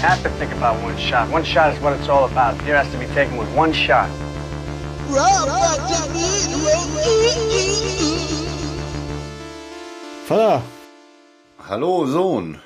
Have 0.00 0.22
to 0.22 0.30
think 0.38 0.52
about 0.52 0.82
one 0.82 0.96
shot. 0.96 1.28
One 1.30 1.44
shot 1.44 1.74
is 1.74 1.80
what 1.80 1.92
it's 1.98 2.08
all 2.08 2.24
about. 2.24 2.60
Here 2.62 2.76
has 2.76 2.90
to 2.92 2.98
be 2.98 3.06
taken 3.14 3.36
with 3.36 3.48
one 3.54 3.72
shot. 3.72 4.08
Vater, 10.26 10.62
Hallo, 11.58 12.06
Sohn. 12.06 12.58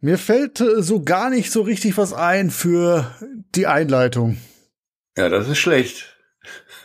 mir 0.00 0.18
fällt 0.18 0.60
äh, 0.60 0.82
so 0.82 1.02
gar 1.02 1.30
nicht 1.30 1.50
so 1.50 1.62
richtig 1.62 1.96
was 1.96 2.12
ein 2.12 2.50
für 2.50 3.14
die 3.54 3.66
Einleitung. 3.66 4.36
Ja, 5.16 5.28
das 5.28 5.48
ist 5.48 5.58
schlecht. 5.58 6.10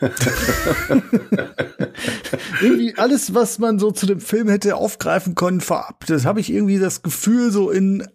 irgendwie 2.62 2.94
alles, 2.96 3.34
was 3.34 3.58
man 3.58 3.78
so 3.78 3.90
zu 3.90 4.06
dem 4.06 4.20
Film 4.20 4.48
hätte 4.48 4.76
aufgreifen 4.76 5.34
können, 5.34 5.60
vorab. 5.60 6.06
Das 6.06 6.24
habe 6.24 6.40
ich 6.40 6.50
irgendwie 6.50 6.78
das 6.78 7.02
Gefühl, 7.02 7.50
so 7.50 7.70
in 7.70 8.08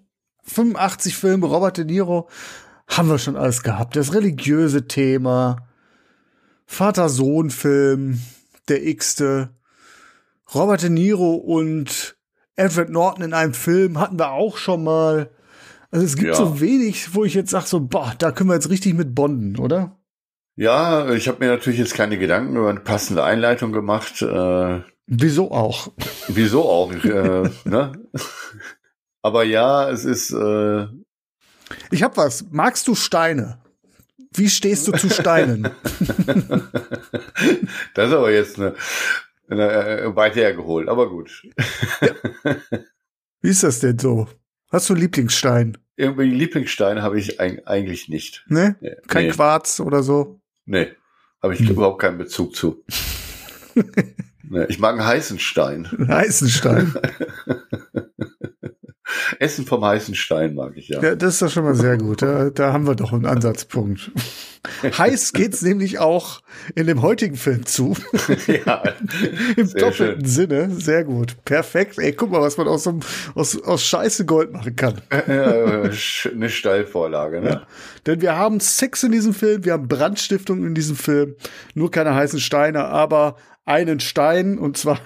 85 0.45 1.15
Filmen 1.17 1.43
Robert 1.43 1.77
De 1.77 1.85
Niro 1.85 2.27
haben 2.87 3.09
wir 3.09 3.17
schon 3.19 3.35
alles 3.35 3.63
gehabt. 3.63 3.95
Das 3.95 4.13
religiöse 4.13 4.87
Thema, 4.87 5.57
Vater-Sohn-Film, 6.67 8.19
der 8.67 8.85
x-te, 8.85 9.49
Robert 10.53 10.83
De 10.83 10.89
Niro 10.89 11.33
und 11.33 12.15
Edward 12.55 12.89
Norton 12.89 13.23
in 13.25 13.33
einem 13.33 13.53
Film 13.53 13.99
hatten 13.99 14.19
wir 14.19 14.31
auch 14.31 14.57
schon 14.57 14.83
mal. 14.83 15.29
Also 15.91 16.05
es 16.05 16.15
gibt 16.15 16.27
Ja. 16.29 16.35
so 16.35 16.59
wenig, 16.61 17.13
wo 17.15 17.23
ich 17.25 17.33
jetzt 17.33 17.51
sage, 17.51 17.65
so, 17.67 17.79
boah, 17.79 18.13
da 18.17 18.31
können 18.31 18.49
wir 18.49 18.53
jetzt 18.55 18.69
richtig 18.69 18.93
mit 18.93 19.15
bonden, 19.15 19.57
oder? 19.57 19.97
Ja, 20.55 21.09
ich 21.09 21.27
habe 21.27 21.43
mir 21.43 21.51
natürlich 21.51 21.79
jetzt 21.79 21.93
keine 21.95 22.17
Gedanken 22.17 22.55
über 22.55 22.69
eine 22.69 22.79
passende 22.79 23.23
Einleitung 23.23 23.71
gemacht. 23.71 24.21
Äh, 24.21 24.81
Wieso 25.07 25.51
auch? 25.51 25.91
wieso 26.27 26.63
auch? 26.69 26.91
äh, 26.93 27.49
ne? 27.65 27.91
Aber 29.25 29.43
ja, 29.43 29.89
es 29.89 30.05
ist 30.05 30.29
äh, 30.33 30.85
Ich 31.89 32.03
hab 32.03 32.15
was. 32.15 32.45
Magst 32.51 32.87
du 32.87 32.93
Steine? 32.93 33.57
Wie 34.31 34.47
stehst 34.47 34.87
du 34.87 34.91
zu 34.91 35.09
Steinen? 35.09 35.63
das 37.95 38.09
ist 38.09 38.13
aber 38.13 38.31
jetzt 38.31 38.59
eine, 38.59 38.75
eine 39.49 39.71
äh, 39.71 40.15
weit 40.15 40.35
hergeholt, 40.35 40.87
aber 40.89 41.09
gut. 41.09 41.41
Wie 43.41 43.49
ist 43.49 43.63
das 43.63 43.79
denn 43.79 43.97
so? 43.97 44.27
Hast 44.69 44.89
du 44.89 44.93
einen 44.93 45.01
Lieblingsstein? 45.01 45.79
Irgendwie 45.95 46.29
Lieblingssteine 46.29 47.01
habe 47.01 47.17
ich 47.19 47.39
eig 47.39 47.63
eigentlich 47.65 48.07
nicht. 48.09 48.45
Ne? 48.47 48.75
Nee, 48.79 48.95
Kein 49.07 49.25
nee, 49.25 49.31
Quarz 49.31 49.79
oder 49.79 50.03
so? 50.03 50.39
Nee, 50.65 50.91
habe 51.41 51.55
ich 51.55 51.61
Hm. 51.61 51.69
überhaupt 51.71 51.99
keinen 51.99 52.19
Bezug 52.19 52.55
zu. 52.55 52.83
nee, 54.43 54.65
ich 54.69 54.77
mag 54.77 54.91
einen 54.99 55.07
heißen 55.07 55.39
Stein. 55.39 55.87
Ein 55.97 56.09
heißen 56.09 56.47
Stein. 56.49 56.93
Essen 59.39 59.65
vom 59.65 59.83
heißen 59.83 60.15
Stein 60.15 60.55
mag 60.55 60.73
ich 60.75 60.89
ja. 60.89 61.01
ja, 61.01 61.15
das 61.15 61.33
ist 61.35 61.41
doch 61.41 61.49
schon 61.49 61.63
mal 61.63 61.75
sehr 61.75 61.97
gut. 61.97 62.21
Da, 62.21 62.49
da 62.49 62.73
haben 62.73 62.87
wir 62.87 62.95
doch 62.95 63.13
einen 63.13 63.25
Ansatzpunkt. 63.25 64.11
Heiß 64.83 65.33
geht's 65.33 65.61
nämlich 65.61 65.99
auch 65.99 66.41
in 66.73 66.87
dem 66.87 67.01
heutigen 67.03 67.35
Film 67.35 67.65
zu. 67.65 67.95
ja. 68.47 68.83
Im 69.55 69.69
doppelten 69.69 69.93
schön. 69.93 70.25
Sinne. 70.25 70.71
Sehr 70.71 71.03
gut. 71.03 71.35
Perfekt. 71.45 71.99
Ey, 71.99 72.13
guck 72.13 72.31
mal, 72.31 72.41
was 72.41 72.57
man 72.57 72.67
aus, 72.67 72.83
so 72.83 72.99
aus, 73.35 73.61
aus 73.63 73.83
Scheiße 73.85 74.25
Gold 74.25 74.51
machen 74.51 74.75
kann. 74.75 75.01
Ja, 75.11 75.83
sch- 75.91 76.31
eine 76.31 76.49
Steilvorlage, 76.49 77.41
ne? 77.41 77.61
Denn 78.07 78.21
wir 78.21 78.35
haben 78.35 78.59
Sex 78.59 79.03
in 79.03 79.11
diesem 79.11 79.33
Film, 79.33 79.65
wir 79.65 79.73
haben 79.73 79.87
Brandstiftung 79.87 80.65
in 80.65 80.73
diesem 80.73 80.95
Film, 80.95 81.35
nur 81.75 81.91
keine 81.91 82.15
heißen 82.15 82.39
Steine, 82.39 82.85
aber 82.85 83.35
einen 83.65 83.99
Stein 83.99 84.59
und 84.59 84.77
zwar 84.77 84.99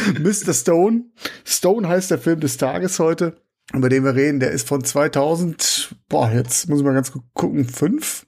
Mr. 0.18 0.52
Stone. 0.52 1.04
Stone 1.44 1.88
heißt 1.88 2.10
der 2.10 2.18
Film 2.18 2.40
des 2.40 2.56
Tages 2.56 2.98
heute, 2.98 3.36
über 3.72 3.88
den 3.88 4.04
wir 4.04 4.14
reden. 4.14 4.40
Der 4.40 4.50
ist 4.50 4.68
von 4.68 4.82
2000, 4.84 5.94
boah, 6.08 6.30
jetzt 6.30 6.68
muss 6.68 6.78
ich 6.80 6.84
mal 6.84 6.94
ganz 6.94 7.12
gu- 7.12 7.20
gucken, 7.34 7.64
fünf? 7.66 8.26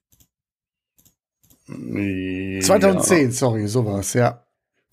2010, 1.67 3.33
sorry, 3.33 3.67
sowas, 3.67 4.15
ja. 4.15 4.41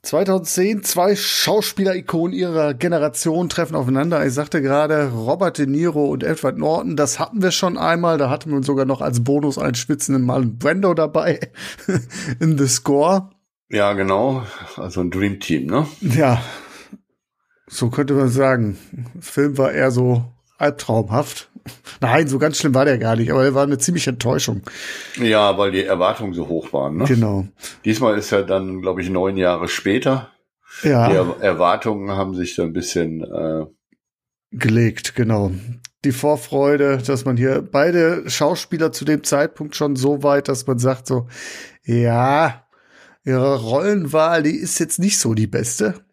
2010, 0.04 0.82
zwei 0.84 1.16
Schauspieler-Ikonen 1.16 2.34
ihrer 2.34 2.74
Generation 2.74 3.50
treffen 3.50 3.76
aufeinander. 3.76 4.26
Ich 4.26 4.34
sagte 4.34 4.62
gerade, 4.64 5.12
Robert 5.12 5.60
De 5.60 5.68
Niro 5.68 6.06
und 6.06 6.24
Edward 6.24 6.58
Norton, 6.58 6.96
das 6.96 7.20
hatten 7.20 7.44
wir 7.44 7.52
schon 7.52 7.78
einmal. 7.78 8.18
Da 8.18 8.30
hatten 8.32 8.50
wir 8.52 8.64
sogar 8.64 8.86
noch 8.86 9.02
als 9.02 9.24
Bonus 9.24 9.60
einen 9.60 9.76
schwitzenden 9.76 10.24
Marlon 10.26 10.58
Brando 10.58 10.96
dabei 10.96 11.52
in 12.40 12.58
The 12.58 12.68
Score. 12.68 13.30
Ja, 13.70 13.94
genau. 13.94 14.44
Also 14.76 15.02
ein 15.02 15.12
Dream 15.12 15.40
Team, 15.40 15.68
ne? 15.68 15.86
Ja, 16.02 16.42
so 17.72 17.90
könnte 17.90 18.14
man 18.14 18.30
sagen. 18.30 18.78
Der 19.16 19.22
Film 19.22 19.58
war 19.58 19.72
eher 19.72 19.92
so 19.92 20.26
albtraumhaft. 20.58 21.50
Nein, 22.02 22.28
so 22.28 22.38
ganz 22.38 22.58
schlimm 22.58 22.74
war 22.74 22.86
der 22.86 22.98
gar 22.98 23.16
nicht, 23.16 23.32
aber 23.32 23.44
er 23.44 23.54
war 23.54 23.64
eine 23.64 23.78
ziemliche 23.78 24.10
Enttäuschung. 24.10 24.62
Ja, 25.18 25.58
weil 25.58 25.72
die 25.72 25.84
Erwartungen 25.84 26.34
so 26.34 26.48
hoch 26.48 26.74
waren, 26.74 26.98
ne? 26.98 27.06
Genau. 27.06 27.48
Diesmal 27.86 28.18
ist 28.18 28.32
ja 28.32 28.42
dann, 28.42 28.82
glaube 28.82 29.02
ich, 29.02 29.10
neun 29.10 29.38
Jahre 29.38 29.68
später. 29.68 30.30
Die 30.84 30.90
Ja, 30.90 31.10
er 31.12 31.42
Erwartungen 31.42 32.12
haben 32.12 32.36
sich 32.36 32.56
so 32.56 32.64
ein 32.64 32.74
bisschen, 32.74 33.22
äh, 33.24 33.66
gelegt, 34.52 35.16
genau. 35.16 35.52
Die 36.04 36.12
Vorfreude, 36.12 36.98
dass 36.98 37.26
man 37.26 37.38
hier 37.38 37.62
beide 37.62 38.30
Schauspieler 38.30 38.92
zu 38.92 39.06
dem 39.06 39.24
Zeitpunkt 39.24 39.76
schon 39.76 39.96
so 39.96 40.24
weit, 40.24 40.48
dass 40.48 40.66
man 40.68 40.80
sagt 40.80 41.08
so, 41.08 41.28
ja, 41.84 42.66
ihre 43.24 43.62
Rollenwahl, 43.62 44.44
die 44.44 44.56
ist 44.56 44.80
jetzt 44.80 45.00
nicht 45.00 45.20
so 45.20 45.36
die 45.36 45.48
beste. 45.48 46.04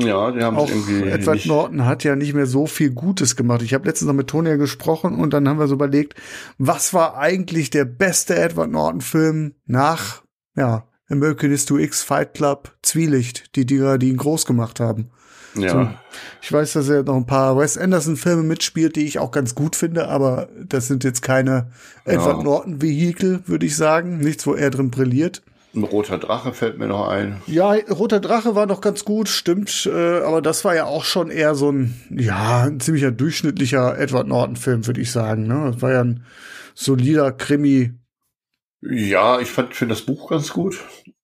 Ja, 0.00 0.30
die 0.30 0.42
haben 0.42 0.56
Auch 0.56 0.68
irgendwie 0.68 1.08
Edward 1.08 1.36
nicht, 1.36 1.46
Norton 1.46 1.84
hat 1.84 2.04
ja 2.04 2.16
nicht 2.16 2.34
mehr 2.34 2.46
so 2.46 2.66
viel 2.66 2.90
Gutes 2.90 3.36
gemacht. 3.36 3.62
Ich 3.62 3.74
habe 3.74 3.86
letztens 3.86 4.08
noch 4.08 4.14
mit 4.14 4.28
Tonia 4.28 4.56
gesprochen 4.56 5.16
und 5.16 5.32
dann 5.32 5.48
haben 5.48 5.58
wir 5.58 5.68
so 5.68 5.74
überlegt, 5.74 6.14
was 6.58 6.92
war 6.94 7.16
eigentlich 7.16 7.70
der 7.70 7.84
beste 7.84 8.36
Edward 8.36 8.70
Norton-Film 8.70 9.54
nach, 9.66 10.22
ja, 10.56 10.84
American 11.08 11.50
History 11.50 11.84
X, 11.84 12.02
Fight 12.02 12.34
Club, 12.34 12.72
Zwielicht, 12.82 13.56
die 13.56 13.66
Dinger, 13.66 13.98
die 13.98 14.10
ihn 14.10 14.16
groß 14.16 14.46
gemacht 14.46 14.78
haben. 14.80 15.10
ja. 15.54 16.00
Ich 16.42 16.52
weiß, 16.52 16.72
dass 16.72 16.88
er 16.88 17.02
noch 17.02 17.16
ein 17.16 17.26
paar 17.26 17.56
Wes 17.58 17.76
Anderson-Filme 17.76 18.42
mitspielt, 18.42 18.96
die 18.96 19.04
ich 19.06 19.18
auch 19.18 19.30
ganz 19.30 19.54
gut 19.54 19.76
finde, 19.76 20.08
aber 20.08 20.48
das 20.64 20.86
sind 20.86 21.04
jetzt 21.04 21.22
keine 21.22 21.70
Edward 22.04 22.38
Ja. 22.38 22.42
Norton-Vehikel, 22.44 23.42
würde 23.46 23.66
ich 23.66 23.76
sagen. 23.76 24.18
Nichts, 24.18 24.46
wo 24.46 24.54
er 24.54 24.70
drin 24.70 24.90
brilliert. 24.90 25.42
Ein 25.74 25.84
roter 25.84 26.18
Drache 26.18 26.52
fällt 26.52 26.78
mir 26.78 26.88
noch 26.88 27.06
ein. 27.08 27.40
Ja, 27.46 27.72
Roter 27.72 28.18
Drache 28.18 28.56
war 28.56 28.66
noch 28.66 28.80
ganz 28.80 29.04
gut, 29.04 29.28
stimmt, 29.28 29.86
äh, 29.86 30.18
aber 30.20 30.42
das 30.42 30.64
war 30.64 30.74
ja 30.74 30.86
auch 30.86 31.04
schon 31.04 31.30
eher 31.30 31.54
so 31.54 31.70
ein, 31.70 31.94
ja, 32.10 32.64
ein 32.64 32.80
ziemlicher 32.80 33.12
durchschnittlicher 33.12 33.96
Edward 33.96 34.26
Norton-Film, 34.26 34.86
würde 34.88 35.00
ich 35.00 35.12
sagen. 35.12 35.46
Ne? 35.46 35.70
Das 35.72 35.80
war 35.80 35.92
ja 35.92 36.00
ein 36.02 36.24
solider 36.74 37.30
Krimi. 37.30 37.92
Ja, 38.80 39.38
ich 39.38 39.48
fand, 39.50 39.74
finde 39.74 39.94
das 39.94 40.02
Buch 40.02 40.30
ganz 40.30 40.52
gut. 40.52 40.78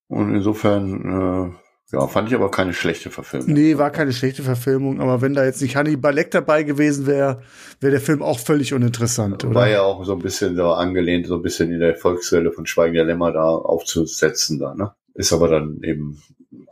Und 0.07 0.35
insofern, 0.35 1.53
äh, 1.53 1.66
ja, 1.93 2.07
fand 2.09 2.29
ich 2.29 2.35
aber 2.35 2.51
keine 2.51 2.73
schlechte 2.73 3.11
Verfilmung. 3.11 3.53
Nee, 3.53 3.79
war 3.79 3.91
keine 3.91 4.13
schlechte 4.13 4.43
Verfilmung, 4.43 5.01
aber 5.01 5.21
wenn 5.21 5.35
da 5.35 5.45
jetzt 5.45 5.63
nicht 5.63 5.77
Hannibal 5.77 6.15
Lecter 6.15 6.41
dabei 6.41 6.65
gewesen 6.65 7.07
wäre, 7.07 7.43
wäre 7.81 7.93
der 7.93 8.01
Film 8.01 8.23
auch 8.23 8.41
völlig 8.41 8.75
uninteressant, 8.75 9.45
oder? 9.45 9.55
War 9.55 9.69
ja 9.69 9.83
auch 9.83 10.05
so 10.05 10.13
ein 10.13 10.19
bisschen 10.19 10.57
so 10.57 10.73
angelehnt, 10.73 11.27
so 11.27 11.37
ein 11.37 11.43
bisschen 11.43 11.71
in 11.71 11.79
der 11.79 11.95
Volkswelle 11.95 12.51
von 12.51 12.67
Schweigen 12.67 12.95
der 12.95 13.05
Lämmer 13.05 13.33
da 13.33 13.45
aufzusetzen 13.45 14.59
da, 14.59 14.75
ne? 14.75 14.93
Ist 15.15 15.33
aber 15.33 15.49
dann 15.49 15.81
eben 15.83 16.21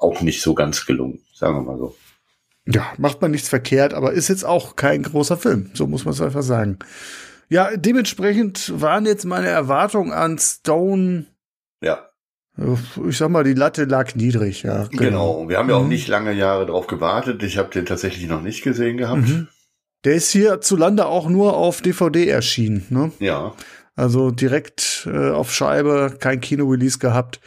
auch 0.01 0.21
nicht 0.21 0.43
so 0.43 0.55
ganz 0.55 0.85
gelungen, 0.85 1.21
sagen 1.33 1.55
wir 1.57 1.63
mal 1.63 1.79
so. 1.79 1.95
Ja, 2.67 2.93
macht 2.99 3.21
man 3.23 3.31
nichts 3.31 3.49
verkehrt, 3.49 3.95
aber 3.95 4.13
ist 4.13 4.29
jetzt 4.29 4.45
auch 4.45 4.75
kein 4.75 5.03
großer 5.03 5.37
Film. 5.37 5.71
So 5.75 5.87
muss 5.87 6.05
man 6.05 6.15
es 6.15 6.21
einfach 6.21 6.43
sagen. 6.43 6.79
Ja, 7.49 7.77
dementsprechend 7.77 8.81
waren 8.81 9.07
jetzt 9.07 9.25
meine 9.27 9.49
Erwartungen 9.49 10.13
an 10.13 10.39
Stone, 10.39 11.27
Ja, 11.83 12.09
ich 13.09 13.19
sag 13.19 13.31
mal, 13.31 13.43
die 13.45 13.55
Latte 13.55 13.85
lag 13.85 14.15
niedrig, 14.15 14.63
ja. 14.63 14.87
genau. 14.93 15.33
Und 15.33 15.49
wir 15.49 15.59
haben 15.59 15.69
ja 15.69 15.77
auch 15.77 15.83
Mhm. 15.83 15.89
nicht 15.89 16.09
lange 16.09 16.33
Jahre 16.33 16.67
drauf 16.67 16.87
gewartet. 16.87 17.43
Ich 17.43 17.59
habe 17.59 17.71
den 17.71 17.85
tatsächlich 17.87 18.29
noch 18.29 18.43
nicht 18.43 18.63
gesehen 18.63 18.97
gehabt. 18.97 19.29
Mhm. 19.29 19.49
Der 20.05 20.15
ist 20.15 20.31
hierzulande 20.31 21.07
auch 21.07 21.29
nur 21.29 21.57
auf 21.57 21.81
DVD 21.81 22.29
erschienen, 22.29 22.85
ne? 22.91 23.11
Ja, 23.19 23.55
Also 23.97 24.31
direkt 24.31 25.09
äh, 25.11 25.31
auf 25.31 25.53
Scheibe, 25.55 26.17
kein 26.21 26.41
Kino-Release 26.41 26.99
gehabt. 26.99 27.41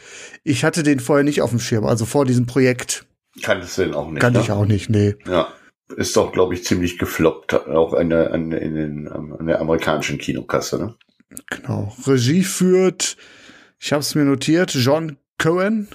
Ich 0.44 0.64
hatte 0.64 0.82
den 0.82 0.98
vorher 1.00 1.24
nicht 1.24 1.40
auf 1.40 1.50
dem 1.50 1.60
Schirm, 1.60 1.84
also 1.86 2.04
vor 2.04 2.24
diesem 2.24 2.46
Projekt. 2.46 3.06
Kanntest 3.42 3.78
du 3.78 3.82
den 3.84 3.94
auch 3.94 4.10
nicht? 4.10 4.20
Kann 4.20 4.32
ne? 4.32 4.40
ich 4.40 4.50
auch 4.50 4.64
nicht, 4.66 4.90
nee. 4.90 5.14
Ja. 5.28 5.48
Ist 5.96 6.16
doch, 6.16 6.32
glaube 6.32 6.52
ich, 6.54 6.64
ziemlich 6.64 6.98
gefloppt, 6.98 7.54
auch 7.68 7.94
an 7.94 8.10
der, 8.10 8.32
an, 8.34 8.52
in 8.52 8.74
den, 8.74 9.08
an 9.08 9.46
der 9.46 9.60
amerikanischen 9.60 10.18
Kinokasse, 10.18 10.78
ne? 10.78 10.94
Genau. 11.50 11.94
Regie 12.06 12.42
führt, 12.42 13.16
ich 13.78 13.92
habe 13.92 14.00
es 14.00 14.14
mir 14.14 14.24
notiert, 14.24 14.72
John 14.74 15.16
Cohen. 15.38 15.88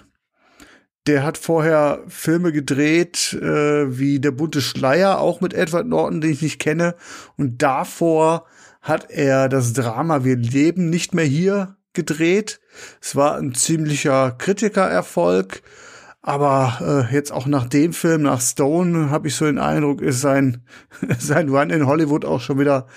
Der 1.05 1.23
hat 1.23 1.37
vorher 1.37 2.01
Filme 2.07 2.53
gedreht 2.53 3.33
äh, 3.33 3.97
wie 3.97 4.21
Der 4.21 4.31
bunte 4.31 4.61
Schleier, 4.61 5.19
auch 5.19 5.41
mit 5.41 5.53
Edward 5.53 5.85
Norton, 5.85 6.21
den 6.21 6.31
ich 6.31 6.41
nicht 6.41 6.59
kenne. 6.59 6.95
Und 7.35 7.61
davor 7.61 8.45
hat 8.81 9.11
er 9.11 9.49
das 9.49 9.73
Drama 9.73 10.23
Wir 10.23 10.37
leben 10.37 10.89
nicht 10.89 11.13
mehr 11.13 11.25
hier 11.25 11.75
gedreht. 11.91 12.61
Es 13.01 13.15
war 13.15 13.37
ein 13.37 13.53
ziemlicher 13.53 14.31
Kritikererfolg. 14.31 15.61
Aber 16.21 17.07
äh, 17.11 17.13
jetzt 17.13 17.33
auch 17.33 17.47
nach 17.47 17.67
dem 17.67 17.91
Film, 17.91 18.21
nach 18.21 18.39
Stone, 18.39 19.09
habe 19.09 19.27
ich 19.27 19.35
so 19.35 19.43
den 19.43 19.59
Eindruck, 19.59 20.01
ist 20.01 20.21
sein, 20.21 20.63
sein 21.19 21.49
Run 21.49 21.69
in 21.69 21.85
Hollywood 21.85 22.23
auch 22.23 22.39
schon 22.39 22.59
wieder 22.59 22.87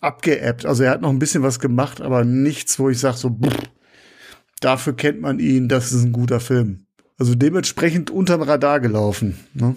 abgeebbt. 0.00 0.64
Also 0.64 0.84
er 0.84 0.92
hat 0.92 1.00
noch 1.00 1.10
ein 1.10 1.18
bisschen 1.18 1.42
was 1.42 1.58
gemacht, 1.58 2.00
aber 2.00 2.24
nichts, 2.24 2.78
wo 2.78 2.88
ich 2.88 3.00
sage, 3.00 3.16
so, 3.16 3.30
pff, 3.30 3.58
dafür 4.64 4.94
kennt 4.94 5.20
man 5.20 5.38
ihn, 5.38 5.68
das 5.68 5.92
ist 5.92 6.04
ein 6.04 6.12
guter 6.12 6.40
Film. 6.40 6.86
Also 7.18 7.34
dementsprechend 7.34 8.10
unterm 8.10 8.42
Radar 8.42 8.80
gelaufen. 8.80 9.38
Ne? 9.54 9.76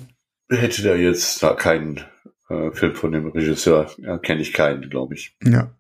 Hätte 0.50 0.82
der 0.82 0.98
jetzt 0.98 1.44
da 1.44 1.54
keinen 1.54 2.02
äh, 2.50 2.72
Film 2.72 2.96
von 2.96 3.12
dem 3.12 3.28
Regisseur, 3.28 3.92
ja, 3.98 4.18
kenne 4.18 4.42
ich 4.42 4.54
keinen, 4.54 4.90
glaube 4.90 5.16
ich. 5.16 5.36
Ja. 5.44 5.72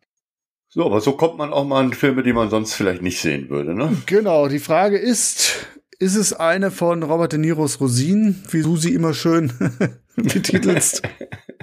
So, 0.67 0.85
aber 0.85 0.99
so 0.99 1.13
kommt 1.13 1.37
man 1.37 1.53
auch 1.53 1.65
mal 1.65 1.79
an 1.79 1.93
Filme, 1.93 2.23
die 2.23 2.33
man 2.33 2.49
sonst 2.49 2.73
vielleicht 2.73 3.01
nicht 3.01 3.19
sehen 3.19 3.49
würde, 3.49 3.73
ne? 3.73 3.95
Genau, 4.07 4.47
die 4.49 4.59
Frage 4.59 4.97
ist, 4.97 5.67
ist 5.99 6.15
es 6.15 6.33
eine 6.33 6.71
von 6.71 7.03
Robert 7.03 7.31
De 7.31 7.39
Niros 7.39 7.79
Rosinen, 7.79 8.43
wie 8.51 8.61
du 8.61 8.75
sie 8.75 8.93
immer 8.93 9.13
schön 9.13 9.53
betitelst? 10.17 11.03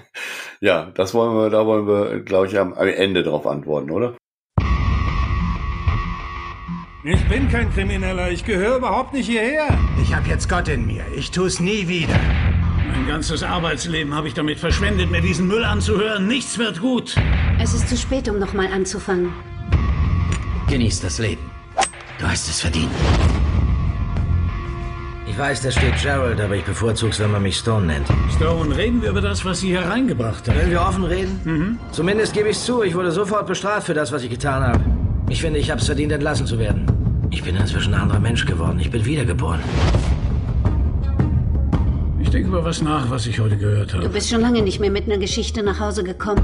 ja, 0.61 0.91
das 0.95 1.13
wollen 1.13 1.37
wir, 1.37 1.51
da 1.51 1.67
wollen 1.67 1.87
wir, 1.87 2.21
glaube 2.21 2.47
ich, 2.47 2.59
am, 2.59 2.73
am 2.73 2.89
Ende 2.89 3.23
drauf 3.23 3.47
antworten, 3.47 3.91
oder? 3.91 4.17
Ich 7.05 7.29
bin 7.29 7.49
kein 7.51 7.69
Krimineller, 7.75 8.31
ich 8.31 8.45
gehöre 8.45 8.77
überhaupt 8.77 9.13
nicht 9.13 9.27
hierher. 9.27 9.77
Ich 10.01 10.15
habe 10.15 10.29
jetzt 10.29 10.49
Gott 10.49 10.69
in 10.69 10.87
mir. 10.87 11.05
Ich 11.17 11.33
tu's 11.33 11.59
nie 11.59 11.89
wieder. 11.89 12.15
Mein 12.93 13.09
ganzes 13.09 13.43
Arbeitsleben 13.43 14.15
habe 14.15 14.29
ich 14.29 14.35
damit 14.35 14.61
verschwendet, 14.61 15.11
mir 15.11 15.21
diesen 15.21 15.49
Müll 15.49 15.65
anzuhören. 15.65 16.29
Nichts 16.29 16.59
wird 16.59 16.81
gut. 16.81 17.17
Es 17.61 17.75
ist 17.75 17.89
zu 17.89 17.97
spät, 17.97 18.29
um 18.29 18.39
nochmal 18.39 18.69
anzufangen. 18.73 19.33
Genieß 20.69 21.01
das 21.01 21.19
Leben. 21.19 21.51
Du 22.21 22.29
hast 22.29 22.49
es 22.49 22.61
verdient. 22.61 22.93
Ich 25.27 25.37
weiß, 25.37 25.63
da 25.63 25.73
steht 25.73 26.01
Gerald, 26.01 26.41
aber 26.41 26.55
ich 26.55 26.65
bevorzug's, 26.65 27.19
wenn 27.19 27.33
man 27.33 27.43
mich 27.43 27.57
Stone 27.57 27.87
nennt. 27.87 28.07
Stone, 28.37 28.77
reden 28.77 29.03
wir 29.03 29.11
über 29.11 29.23
das, 29.23 29.45
was 29.45 29.59
Sie 29.59 29.69
hier 29.69 29.83
reingebracht 29.83 30.47
haben. 30.47 30.57
Wollen 30.57 30.71
wir 30.71 30.83
offen 30.83 31.03
reden? 31.03 31.41
Mhm. 31.43 31.79
Zumindest 31.91 32.33
gebe 32.33 32.51
ich's 32.51 32.65
zu, 32.65 32.85
ich 32.85 32.95
wurde 32.95 33.11
sofort 33.11 33.49
bestraft 33.49 33.87
für 33.87 33.95
das, 33.95 34.13
was 34.13 34.23
ich 34.23 34.31
getan 34.31 34.63
habe. 34.63 35.02
Ich 35.29 35.41
finde, 35.41 35.59
ich 35.59 35.71
hab's 35.71 35.87
verdient, 35.87 36.13
entlassen 36.13 36.47
zu 36.47 36.59
werden. 36.59 36.87
Ich 37.31 37.43
bin 37.43 37.57
inzwischen 37.57 37.95
ein 37.95 38.01
anderer 38.03 38.21
Mensch 38.21 38.45
geworden. 38.45 38.79
Ich 38.81 38.91
bin 38.91 39.05
wiedergeboren. 39.05 39.61
Ich 42.21 42.31
denke 42.31 42.49
über 42.49 42.65
was 42.65 42.83
nach, 42.83 43.11
was 43.11 43.27
ich 43.27 43.41
heute 43.41 43.57
gehört 43.57 43.93
Du 43.93 43.99
habe. 43.99 44.09
bist 44.09 44.31
schon 44.31 44.41
lange 44.41 44.63
nicht 44.63 44.81
mehr 44.81 44.91
mit 44.91 45.05
einer 45.07 45.19
Geschichte 45.19 45.63
nach 45.63 45.81
Hause 45.81 46.05
gekommen. 46.05 46.43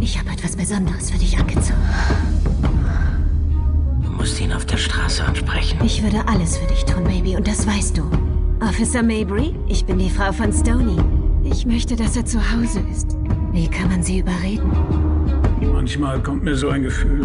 Ich 0.00 0.18
habe 0.18 0.30
etwas 0.30 0.56
Besonderes 0.56 1.10
für 1.10 1.18
dich 1.18 1.36
angezogen. 1.38 1.80
Du 4.04 4.10
musst 4.10 4.40
ihn 4.40 4.52
auf 4.52 4.64
der 4.64 4.76
Straße 4.76 5.24
ansprechen. 5.24 5.78
Ich 5.84 6.02
würde 6.02 6.26
alles 6.28 6.56
für 6.58 6.66
dich 6.68 6.84
tun, 6.84 7.04
Baby, 7.04 7.36
und 7.36 7.46
das 7.46 7.66
weißt 7.66 7.98
du. 7.98 8.02
Officer 8.60 9.02
Mabry, 9.02 9.54
ich 9.68 9.84
bin 9.84 9.98
die 9.98 10.10
Frau 10.10 10.32
von 10.32 10.52
Stony. 10.52 10.96
Ich 11.44 11.66
möchte, 11.66 11.94
dass 11.96 12.16
er 12.16 12.24
zu 12.24 12.38
Hause 12.38 12.80
ist. 12.92 13.16
Wie 13.52 13.68
kann 13.68 13.88
man 13.90 14.02
sie 14.02 14.18
überreden? 14.20 14.70
Manchmal 15.86 16.20
kommt 16.20 16.42
mir 16.42 16.56
so 16.56 16.68
ein 16.68 16.82
Gefühl. 16.82 17.24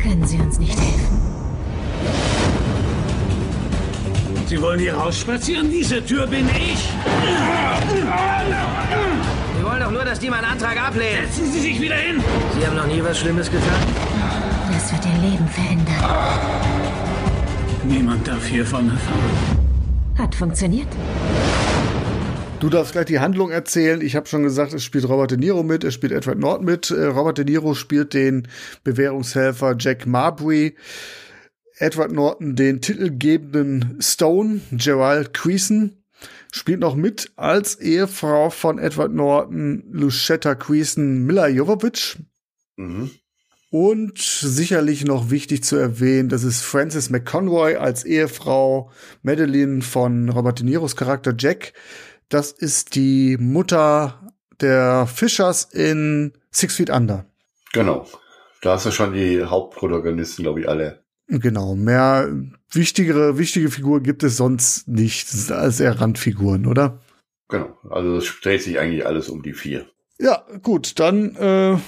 Können 0.00 0.26
sie 0.26 0.36
uns 0.36 0.58
nicht 0.58 0.76
helfen? 0.76 1.16
Sie 4.46 4.60
wollen 4.60 4.80
hier 4.80 4.94
rausspazieren? 4.94 5.70
Diese 5.70 6.04
Tür 6.04 6.26
bin 6.26 6.48
ich. 6.48 6.90
Wir 9.54 9.64
wollen 9.64 9.80
doch 9.80 9.92
nur, 9.92 10.04
dass 10.04 10.18
die 10.18 10.28
meinen 10.28 10.46
Antrag 10.46 10.76
ablehnen. 10.88 11.24
Setzen 11.26 11.52
Sie 11.52 11.60
sich 11.60 11.80
wieder 11.80 11.94
hin. 11.94 12.20
Sie 12.58 12.66
haben 12.66 12.74
noch 12.74 12.88
nie 12.88 13.00
was 13.00 13.16
Schlimmes 13.16 13.48
getan? 13.48 13.80
Das 14.72 14.92
wird 14.92 15.06
ihr 15.06 15.30
Leben 15.30 15.46
verändern. 15.46 15.94
Niemand 17.84 18.26
darf 18.26 18.44
hiervon 18.44 18.90
erfahren. 18.90 19.68
Hat 20.18 20.34
funktioniert. 20.34 20.88
Du 22.60 22.68
darfst 22.68 22.90
gleich 22.90 23.06
die 23.06 23.20
Handlung 23.20 23.52
erzählen. 23.52 24.00
Ich 24.00 24.16
habe 24.16 24.26
schon 24.26 24.42
gesagt, 24.42 24.72
es 24.72 24.82
spielt 24.82 25.08
Robert 25.08 25.30
De 25.30 25.38
Niro 25.38 25.62
mit, 25.62 25.84
es 25.84 25.94
spielt 25.94 26.12
Edward 26.12 26.40
Norton 26.40 26.64
mit. 26.66 26.90
Äh, 26.90 27.04
Robert 27.04 27.38
De 27.38 27.44
Niro 27.44 27.74
spielt 27.74 28.14
den 28.14 28.48
Bewährungshelfer 28.82 29.76
Jack 29.78 30.06
Marbury. 30.06 30.74
Edward 31.76 32.10
Norton 32.10 32.56
den 32.56 32.80
titelgebenden 32.80 33.98
Stone, 34.00 34.60
Gerald 34.72 35.34
Creason, 35.34 36.02
spielt 36.50 36.80
noch 36.80 36.96
mit 36.96 37.30
als 37.36 37.76
Ehefrau 37.76 38.50
von 38.50 38.80
Edward 38.80 39.12
Norton, 39.12 39.84
Lucetta 39.92 40.56
Creason 40.56 41.24
Mila 41.24 41.46
Jovovich. 41.46 42.18
Mhm. 42.76 43.12
Und 43.70 44.18
sicherlich 44.18 45.04
noch 45.04 45.30
wichtig 45.30 45.62
zu 45.62 45.76
erwähnen, 45.76 46.28
das 46.28 46.42
ist 46.42 46.62
Frances 46.62 47.10
McConroy 47.10 47.76
als 47.76 48.04
Ehefrau 48.04 48.90
Madeline 49.22 49.82
von 49.82 50.28
Robert 50.30 50.58
De 50.58 50.66
Niros 50.66 50.96
Charakter 50.96 51.34
Jack. 51.38 51.74
Das 52.28 52.52
ist 52.52 52.94
die 52.94 53.36
Mutter 53.38 54.32
der 54.60 55.06
Fischers 55.06 55.64
in 55.64 56.32
Six 56.50 56.76
Feet 56.76 56.90
Under. 56.90 57.24
Genau. 57.72 58.06
Da 58.62 58.72
hast 58.72 58.86
du 58.86 58.90
schon 58.90 59.14
die 59.14 59.44
Hauptprotagonisten, 59.44 60.42
glaube 60.42 60.60
ich, 60.60 60.68
alle. 60.68 61.04
Genau, 61.28 61.74
mehr 61.74 62.30
wichtigere, 62.70 63.38
wichtige 63.38 63.70
Figuren 63.70 64.02
gibt 64.02 64.22
es 64.22 64.36
sonst 64.36 64.88
nicht. 64.88 65.28
Alles 65.50 65.80
eher 65.80 66.00
Randfiguren, 66.00 66.66
oder? 66.66 67.00
Genau. 67.48 67.78
Also 67.88 68.16
es 68.16 68.40
dreht 68.42 68.62
sich 68.62 68.78
eigentlich 68.78 69.06
alles 69.06 69.28
um 69.28 69.42
die 69.42 69.52
vier. 69.52 69.86
Ja, 70.18 70.44
gut, 70.62 70.98
dann 70.98 71.36
äh, 71.36 71.78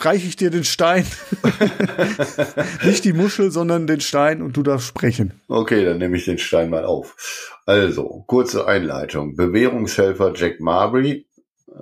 reiche 0.00 0.26
ich 0.26 0.36
dir 0.36 0.50
den 0.50 0.64
Stein. 0.64 1.06
Nicht 2.84 3.04
die 3.04 3.12
Muschel, 3.12 3.50
sondern 3.50 3.86
den 3.86 4.00
Stein 4.00 4.42
und 4.42 4.56
du 4.56 4.62
darfst 4.62 4.88
sprechen. 4.88 5.40
Okay, 5.48 5.84
dann 5.84 5.98
nehme 5.98 6.16
ich 6.16 6.24
den 6.24 6.38
Stein 6.38 6.70
mal 6.70 6.84
auf. 6.84 7.52
Also, 7.66 8.24
kurze 8.26 8.66
Einleitung. 8.66 9.36
Bewährungshelfer 9.36 10.32
Jack 10.34 10.60
Marbury, 10.60 11.26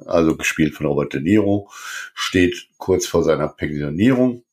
also 0.07 0.37
gespielt 0.37 0.75
von 0.75 0.87
Robert 0.87 1.15
De 1.15 1.21
Niro, 1.21 1.71
steht 2.15 2.69
kurz 2.79 3.07
vor 3.07 3.23
seiner 3.23 3.49
Pensionierung. 3.49 4.45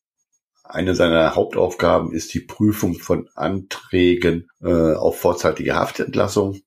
Eine 0.63 0.95
seiner 0.95 1.35
Hauptaufgaben 1.35 2.11
ist 2.11 2.33
die 2.33 2.41
Prüfung 2.41 2.95
von 2.95 3.29
Anträgen 3.35 4.49
äh, 4.61 4.93
auf 4.93 5.19
vorzeitige 5.19 5.75
Haftentlassung. 5.75 6.61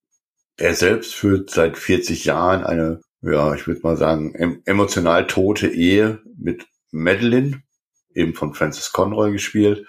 Er 0.56 0.74
selbst 0.74 1.14
führt 1.14 1.50
seit 1.50 1.76
40 1.76 2.24
Jahren 2.24 2.64
eine, 2.64 3.00
ja, 3.22 3.54
ich 3.54 3.66
würde 3.66 3.80
mal 3.82 3.96
sagen, 3.96 4.34
em 4.34 4.62
emotional 4.64 5.26
tote 5.26 5.68
Ehe 5.68 6.20
mit 6.38 6.66
Madeline, 6.90 7.62
eben 8.14 8.34
von 8.34 8.54
Francis 8.54 8.92
Conroy 8.92 9.32
gespielt, 9.32 9.86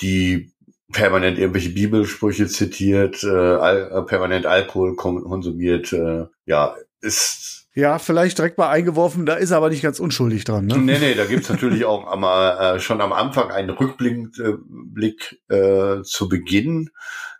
die 0.00 0.52
permanent 0.92 1.38
irgendwelche 1.38 1.70
Bibelsprüche 1.70 2.46
zitiert, 2.46 3.22
äh, 3.24 3.28
al 3.28 3.90
äh, 3.92 4.02
permanent 4.02 4.46
Alkohol 4.46 4.96
konsumiert, 4.96 5.92
äh, 5.92 6.26
ja, 6.46 6.76
ist 7.00 7.66
Ja, 7.74 7.98
vielleicht 7.98 8.38
direkt 8.38 8.58
mal 8.58 8.70
eingeworfen, 8.70 9.26
da 9.26 9.34
ist 9.34 9.50
er 9.50 9.56
aber 9.58 9.70
nicht 9.70 9.82
ganz 9.82 9.98
unschuldig 9.98 10.44
dran. 10.44 10.66
Ne? 10.66 10.78
Nee, 10.78 10.98
nee, 10.98 11.14
da 11.14 11.24
gibt's 11.24 11.48
natürlich 11.48 11.84
auch 11.84 12.06
am, 12.06 12.22
äh, 12.24 12.78
schon 12.80 13.00
am 13.00 13.12
Anfang 13.12 13.50
einen 13.50 13.70
Rückblick 13.70 14.38
äh, 14.38 14.54
Blick, 14.66 15.40
äh, 15.48 16.02
zu 16.02 16.28
Beginn, 16.28 16.90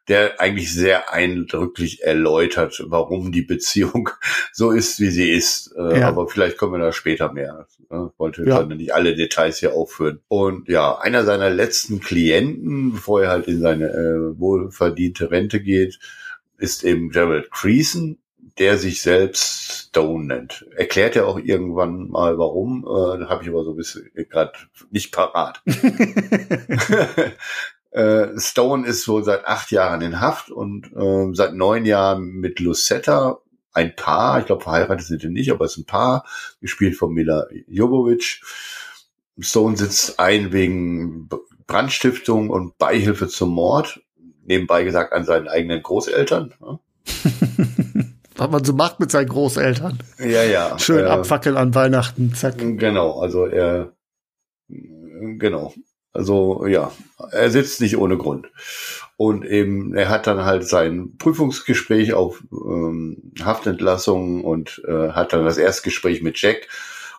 der 0.08 0.40
eigentlich 0.40 0.73
sehr 0.73 1.12
eindrücklich 1.12 2.02
erläutert, 2.02 2.82
warum 2.87 3.32
die 3.32 3.42
Beziehung 3.42 4.11
so 4.52 4.70
ist, 4.70 5.00
wie 5.00 5.11
sie 5.11 5.30
ist. 5.30 5.75
Äh, 5.78 6.00
Ja. 6.00 6.08
Aber 6.08 6.28
vielleicht 6.28 6.58
kommen 6.58 6.75
wir 6.75 6.78
da 6.84 6.92
später 6.92 7.32
mehr. 7.32 7.66
Ne? 7.90 8.12
Wollte 8.18 8.44
Ja. 8.46 8.62
nicht 8.64 8.94
alle 8.94 9.14
Details 9.14 9.58
hier 9.58 9.75
aufführen. 9.75 10.20
Und 10.28 10.68
ja, 10.68 10.99
einer 10.99 11.25
seiner 11.25 11.50
letzten 11.50 12.00
Klienten, 12.00 12.92
bevor 12.92 13.23
er 13.23 13.30
halt 13.30 13.46
in 13.49 13.61
seine 13.61 13.88
äh, 13.90 14.38
wohlverdiente 14.38 15.30
Rente 15.30 15.61
geht, 15.61 15.99
ist 16.58 16.84
eben 16.84 17.11
Gerald 17.11 17.50
Creason, 17.50 18.18
der 18.58 18.78
sich 18.78 19.02
selbst 19.02 19.88
Stone 19.88 20.26
nennt. 20.26 20.64
Erklärt 20.76 21.16
er 21.16 21.26
auch 21.26 21.38
irgendwann 21.40 22.08
mal 22.11 22.38
warum, 22.38 22.84
äh, 22.84 23.25
habe 23.25 23.42
ich 23.42 23.49
aber 23.49 23.64
so 23.64 23.70
ein 23.73 23.76
bisschen 23.76 24.08
gerade 24.30 24.52
nicht 24.90 25.12
parat. 25.12 25.61
äh, 27.95 28.39
Stone 28.39 28.87
ist 28.87 29.07
wohl 29.07 29.23
seit 29.23 29.47
acht 29.47 29.71
Jahren 29.71 30.03
in 30.03 30.21
Haft 30.21 30.51
und 30.51 30.93
äh, 30.97 31.33
seit 31.33 31.55
neun 31.55 31.87
Jahren 31.87 32.27
mit 32.27 32.59
Lucetta 32.59 33.39
ein 33.73 33.95
Paar, 33.95 34.41
ich 34.41 34.47
glaube 34.47 34.63
verheiratet 34.63 35.07
sind 35.07 35.23
die 35.23 35.29
nicht, 35.29 35.51
aber 35.53 35.65
es 35.65 35.73
ist 35.73 35.79
ein 35.79 35.87
Paar, 35.87 36.25
gespielt 36.61 36.97
von 36.97 37.13
Mila 37.13 37.47
Jovovich. 37.69 38.43
Stone 39.39 39.77
sitzt 39.77 40.19
ein 40.19 40.53
wegen 40.53 41.29
Brandstiftung 41.67 42.51
und 42.51 42.79
Beihilfe 42.79 43.29
zum 43.29 43.51
Mord. 43.51 44.01
nebenbei 44.45 44.85
gesagt 44.85 45.13
an 45.13 45.25
seinen 45.25 45.49
eigenen 45.49 45.83
Großeltern. 45.83 46.53
Ne? 46.61 46.79
Was 48.37 48.51
man 48.51 48.65
so 48.65 48.73
macht 48.73 48.99
mit 48.99 49.13
seinen 49.13 49.29
Großeltern. 49.29 49.99
Ja, 50.19 50.43
ja. 50.43 50.79
Schön 50.81 51.07
äh, 51.07 51.09
abfackeln 51.09 51.57
an 51.57 51.75
Weihnachten, 51.75 52.35
zack. 52.35 52.59
Genau, 52.59 53.21
also 53.21 53.47
er, 53.47 53.93
genau. 54.69 55.73
Also 56.14 56.64
ja, 56.66 56.92
er 57.33 57.50
sitzt 57.50 57.80
nicht 57.80 57.99
ohne 57.99 58.16
Grund. 58.16 58.47
Und 59.16 59.44
eben, 59.44 59.94
er 59.94 60.09
hat 60.09 60.26
dann 60.26 60.44
halt 60.44 60.66
sein 60.66 61.16
Prüfungsgespräch 61.18 62.14
auf 62.14 62.42
ähm, 62.52 63.33
Haftentlassung 63.42 64.44
und 64.44 64.83
äh, 64.87 65.11
hat 65.11 65.33
dann 65.33 65.44
das 65.44 65.59
Erstgespräch 65.59 66.23
mit 66.23 66.40
Jack 66.40 66.68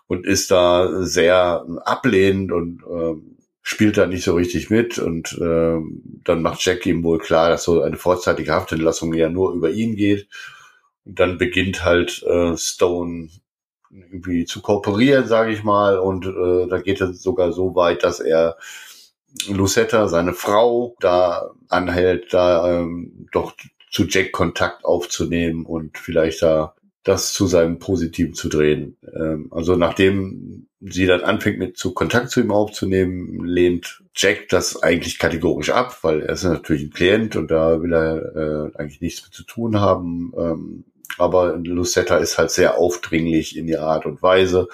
und 0.08 0.26
ist 0.26 0.50
da 0.52 1.04
sehr 1.04 1.66
ablehnend 1.84 2.52
und 2.52 2.84
äh, 2.84 3.16
spielt 3.62 3.98
da 3.98 4.08
nicht 4.08 4.24
so 4.24 4.36
richtig 4.36 4.70
mit. 4.70 4.98
Und 4.98 5.34
äh, 5.42 5.78
dann 6.24 6.42
macht 6.42 6.66
Jack 6.66 6.86
ihm 6.86 7.04
wohl 7.04 7.18
klar, 7.18 7.50
dass 7.50 7.64
so 7.66 7.82
eine 7.82 7.98
vorzeitige 7.98 8.54
Haftentlassung 8.54 9.14
ja 9.14 9.30
nur 9.30 9.54
über 9.54 9.72
ihn 9.72 9.96
geht. 9.96 10.28
Und 11.04 11.20
dann 11.20 11.38
beginnt 11.38 11.84
halt 11.84 12.24
äh, 12.24 12.56
Stone 12.58 13.30
irgendwie 13.96 14.46
zu 14.46 14.62
kooperieren, 14.62 15.28
sage 15.28 15.52
ich 15.52 15.64
mal. 15.64 15.98
Und 16.00 16.26
äh, 16.26 16.68
da 16.68 16.80
geht 16.80 17.02
es 17.02 17.22
sogar 17.22 17.52
so 17.52 17.76
weit, 17.76 18.04
dass 18.04 18.20
er 18.20 18.58
Lucetta, 19.48 20.08
seine 20.08 20.34
Frau, 20.34 20.96
da 21.00 21.52
anhält, 21.70 22.34
da 22.34 22.80
ähm, 22.80 23.28
doch 23.32 23.54
zu 23.92 24.06
Jack 24.06 24.32
Kontakt 24.32 24.86
aufzunehmen 24.86 25.66
und 25.66 25.98
vielleicht 25.98 26.42
da 26.42 26.76
das 27.04 27.34
zu 27.34 27.46
seinem 27.46 27.78
Positiven 27.78 28.34
zu 28.34 28.50
drehen. 28.50 28.98
Ähm, 29.16 29.48
also 29.52 29.76
nachdem 29.76 30.68
sie 30.82 31.06
dann 31.06 31.22
anfängt 31.22 31.60
mit 31.60 31.78
zu 31.78 31.94
Kontakt 31.94 32.32
zu 32.32 32.42
ihm 32.42 32.52
aufzunehmen, 32.52 33.46
lehnt 33.46 34.04
Jack 34.16 34.50
das 34.50 34.82
eigentlich 34.82 35.20
kategorisch 35.20 35.70
ab, 35.70 36.00
weil 36.02 36.22
er 36.22 36.34
ist 36.34 36.44
natürlich 36.44 36.84
ein 36.84 36.90
Klient 36.90 37.36
und 37.36 37.52
da 37.52 37.82
will 37.82 37.94
er 37.94 38.36
äh, 38.36 38.78
eigentlich 38.78 39.02
nichts 39.02 39.24
mit 39.24 39.34
zu 39.34 39.44
tun 39.44 39.80
haben. 39.80 40.34
Ähm, 40.38 40.84
aber 41.18 41.58
Lucetta 41.58 42.18
ist 42.18 42.38
halt 42.38 42.52
sehr 42.52 42.78
aufdringlich 42.78 43.58
in 43.58 43.68
ihrer 43.68 43.88
Art 43.88 44.06
und 44.06 44.22
Weise. 44.22 44.68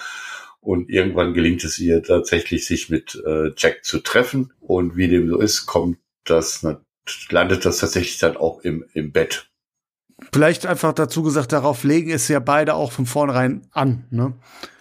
Und 0.59 0.89
irgendwann 0.89 1.33
gelingt 1.33 1.63
es 1.63 1.79
ihr 1.79 2.03
tatsächlich, 2.03 2.65
sich 2.65 2.89
mit 2.89 3.21
äh, 3.25 3.51
Jack 3.57 3.83
zu 3.83 3.99
treffen. 3.99 4.53
Und 4.59 4.95
wie 4.95 5.07
dem 5.07 5.27
so 5.27 5.39
ist, 5.39 5.65
kommt 5.65 5.97
das, 6.23 6.65
landet 7.29 7.65
das 7.65 7.79
tatsächlich 7.79 8.19
dann 8.19 8.37
auch 8.37 8.61
im, 8.61 8.85
im 8.93 9.11
Bett. 9.11 9.47
Vielleicht 10.31 10.67
einfach 10.67 10.93
dazu 10.93 11.23
gesagt, 11.23 11.51
darauf 11.51 11.83
legen 11.83 12.11
es 12.11 12.27
ja 12.27 12.39
beide 12.39 12.75
auch 12.75 12.91
von 12.91 13.07
vornherein 13.07 13.67
an. 13.71 14.05
Ne? 14.11 14.33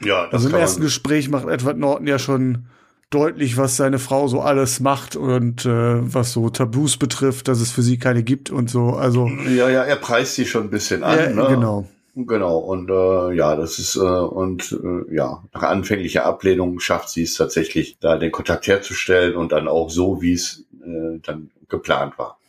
Ja, 0.04 0.26
das 0.26 0.34
also 0.34 0.48
im 0.50 0.54
ersten 0.54 0.82
Gespräch 0.82 1.30
macht 1.30 1.48
Edward 1.48 1.78
Norton 1.78 2.06
ja 2.06 2.18
schon 2.18 2.66
deutlich, 3.10 3.56
was 3.56 3.76
seine 3.76 3.98
Frau 3.98 4.28
so 4.28 4.40
alles 4.40 4.80
macht 4.80 5.16
und 5.16 5.66
äh, 5.66 5.68
was 6.14 6.32
so 6.32 6.48
Tabus 6.48 6.96
betrifft, 6.96 7.48
dass 7.48 7.60
es 7.60 7.70
für 7.70 7.82
sie 7.82 7.98
keine 7.98 8.22
gibt 8.22 8.50
und 8.50 8.70
so. 8.70 8.90
Also 8.90 9.28
ja, 9.28 9.68
ja, 9.68 9.82
er 9.82 9.96
preist 9.96 10.36
sie 10.36 10.46
schon 10.46 10.64
ein 10.64 10.70
bisschen 10.70 11.02
an. 11.02 11.18
Ja, 11.18 11.30
ne? 11.30 11.46
Genau. 11.48 11.86
Genau, 12.16 12.58
und 12.58 12.90
äh, 12.90 13.36
ja, 13.36 13.54
das 13.54 13.78
ist, 13.78 13.94
äh, 13.94 14.00
und 14.00 14.72
äh, 14.72 15.14
ja, 15.14 15.44
nach 15.54 15.62
anfänglicher 15.62 16.26
Ablehnung 16.26 16.80
schafft 16.80 17.08
sie 17.08 17.22
es 17.22 17.34
tatsächlich, 17.34 17.98
da 18.00 18.18
den 18.18 18.32
Kontakt 18.32 18.66
herzustellen 18.66 19.36
und 19.36 19.52
dann 19.52 19.68
auch 19.68 19.90
so, 19.90 20.20
wie 20.20 20.32
es 20.32 20.64
äh, 20.84 21.20
dann 21.22 21.50
geplant 21.68 22.18
war. 22.18 22.39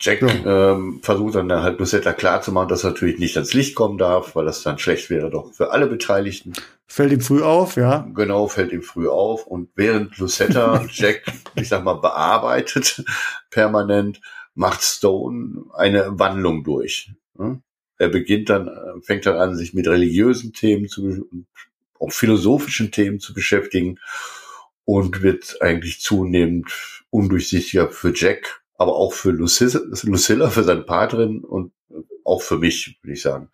Jack 0.00 0.22
ja. 0.22 0.72
ähm, 0.72 1.00
versucht 1.02 1.34
dann 1.34 1.50
halt 1.50 1.80
Lucetta 1.80 2.12
klarzumachen, 2.12 2.68
dass 2.68 2.84
er 2.84 2.90
natürlich 2.90 3.18
nicht 3.18 3.36
ans 3.36 3.54
Licht 3.54 3.74
kommen 3.74 3.98
darf, 3.98 4.36
weil 4.36 4.44
das 4.44 4.62
dann 4.62 4.78
schlecht 4.78 5.10
wäre 5.10 5.30
doch 5.30 5.52
für 5.52 5.72
alle 5.72 5.86
Beteiligten. 5.86 6.52
Fällt 6.86 7.12
ihm 7.12 7.20
früh 7.20 7.42
auf, 7.42 7.76
ja. 7.76 8.08
Genau, 8.14 8.48
fällt 8.48 8.72
ihm 8.72 8.82
früh 8.82 9.08
auf. 9.08 9.46
Und 9.46 9.70
während 9.74 10.16
Lucetta 10.18 10.86
Jack, 10.90 11.24
ich 11.54 11.68
sag 11.68 11.84
mal, 11.84 11.94
bearbeitet 11.94 13.04
permanent, 13.50 14.20
macht 14.54 14.82
Stone 14.82 15.64
eine 15.74 16.18
Wandlung 16.18 16.64
durch. 16.64 17.12
Er 17.98 18.08
beginnt 18.08 18.48
dann, 18.48 18.68
äh, 18.68 19.00
fängt 19.02 19.26
dann 19.26 19.36
an, 19.36 19.56
sich 19.56 19.74
mit 19.74 19.86
religiösen 19.86 20.52
Themen 20.52 20.88
zu, 20.88 21.28
auch 21.98 22.12
philosophischen 22.12 22.90
Themen 22.92 23.20
zu 23.20 23.34
beschäftigen 23.34 23.98
und 24.84 25.22
wird 25.22 25.60
eigentlich 25.60 26.00
zunehmend 26.00 26.72
undurchsichtiger 27.10 27.90
für 27.90 28.12
Jack 28.14 28.62
aber 28.78 28.94
auch 28.94 29.12
für 29.12 29.32
Lucilla, 29.32 29.80
Lucilla 30.04 30.48
für 30.48 30.64
seine 30.64 30.82
Partnerin 30.82 31.44
und 31.44 31.72
auch 32.24 32.40
für 32.40 32.58
mich, 32.58 32.98
würde 33.02 33.12
ich 33.12 33.22
sagen. 33.22 33.50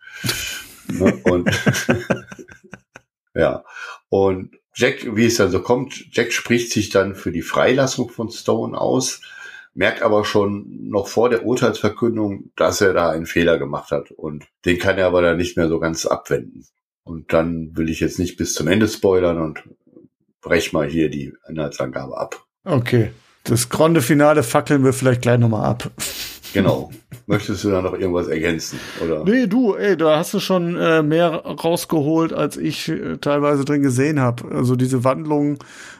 Ne? 0.87 1.19
und 1.25 1.49
ja, 3.33 3.65
und 4.09 4.55
Jack, 4.75 5.15
wie 5.15 5.25
es 5.25 5.37
dann 5.37 5.51
so 5.51 5.61
kommt, 5.61 6.05
Jack 6.11 6.31
spricht 6.31 6.71
sich 6.71 6.89
dann 6.89 7.15
für 7.15 7.31
die 7.31 7.41
Freilassung 7.41 8.09
von 8.09 8.29
Stone 8.29 8.79
aus, 8.79 9.21
merkt 9.73 10.03
aber 10.03 10.25
schon 10.25 10.89
noch 10.89 11.07
vor 11.07 11.29
der 11.29 11.45
Urteilsverkündung, 11.45 12.51
dass 12.55 12.81
er 12.81 12.93
da 12.93 13.09
einen 13.09 13.25
Fehler 13.25 13.57
gemacht 13.57 13.91
hat 13.91 14.11
und 14.11 14.45
den 14.65 14.77
kann 14.77 14.97
er 14.97 15.07
aber 15.07 15.21
dann 15.21 15.37
nicht 15.37 15.57
mehr 15.57 15.69
so 15.69 15.79
ganz 15.79 16.05
abwenden. 16.05 16.67
Und 17.03 17.33
dann 17.33 17.75
will 17.75 17.89
ich 17.89 17.99
jetzt 17.99 18.19
nicht 18.19 18.37
bis 18.37 18.53
zum 18.53 18.67
Ende 18.67 18.87
spoilern 18.87 19.39
und 19.39 19.63
brech 20.41 20.73
mal 20.73 20.87
hier 20.87 21.09
die 21.09 21.33
Inhaltsangabe 21.47 22.17
ab. 22.17 22.45
Okay. 22.63 23.11
Das 23.45 23.69
Grande 23.69 24.01
Finale 24.01 24.43
fackeln 24.43 24.83
wir 24.83 24.91
vielleicht 24.91 25.21
gleich 25.21 25.39
nochmal 25.39 25.65
ab. 25.65 25.91
Genau. 26.53 26.89
Möchtest 27.27 27.63
du 27.63 27.69
da 27.69 27.81
noch 27.81 27.93
irgendwas 27.93 28.27
ergänzen? 28.27 28.79
Oder? 29.03 29.23
Nee, 29.23 29.47
du, 29.47 29.75
ey, 29.75 29.97
da 29.97 30.17
hast 30.17 30.33
du 30.33 30.39
schon 30.39 30.75
äh, 30.77 31.03
mehr 31.03 31.29
rausgeholt, 31.31 32.33
als 32.33 32.57
ich 32.57 32.87
äh, 32.89 33.17
teilweise 33.17 33.65
drin 33.65 33.81
gesehen 33.81 34.19
habe. 34.19 34.49
Also 34.51 34.75
diese 34.75 35.03
Wandlung 35.03 35.57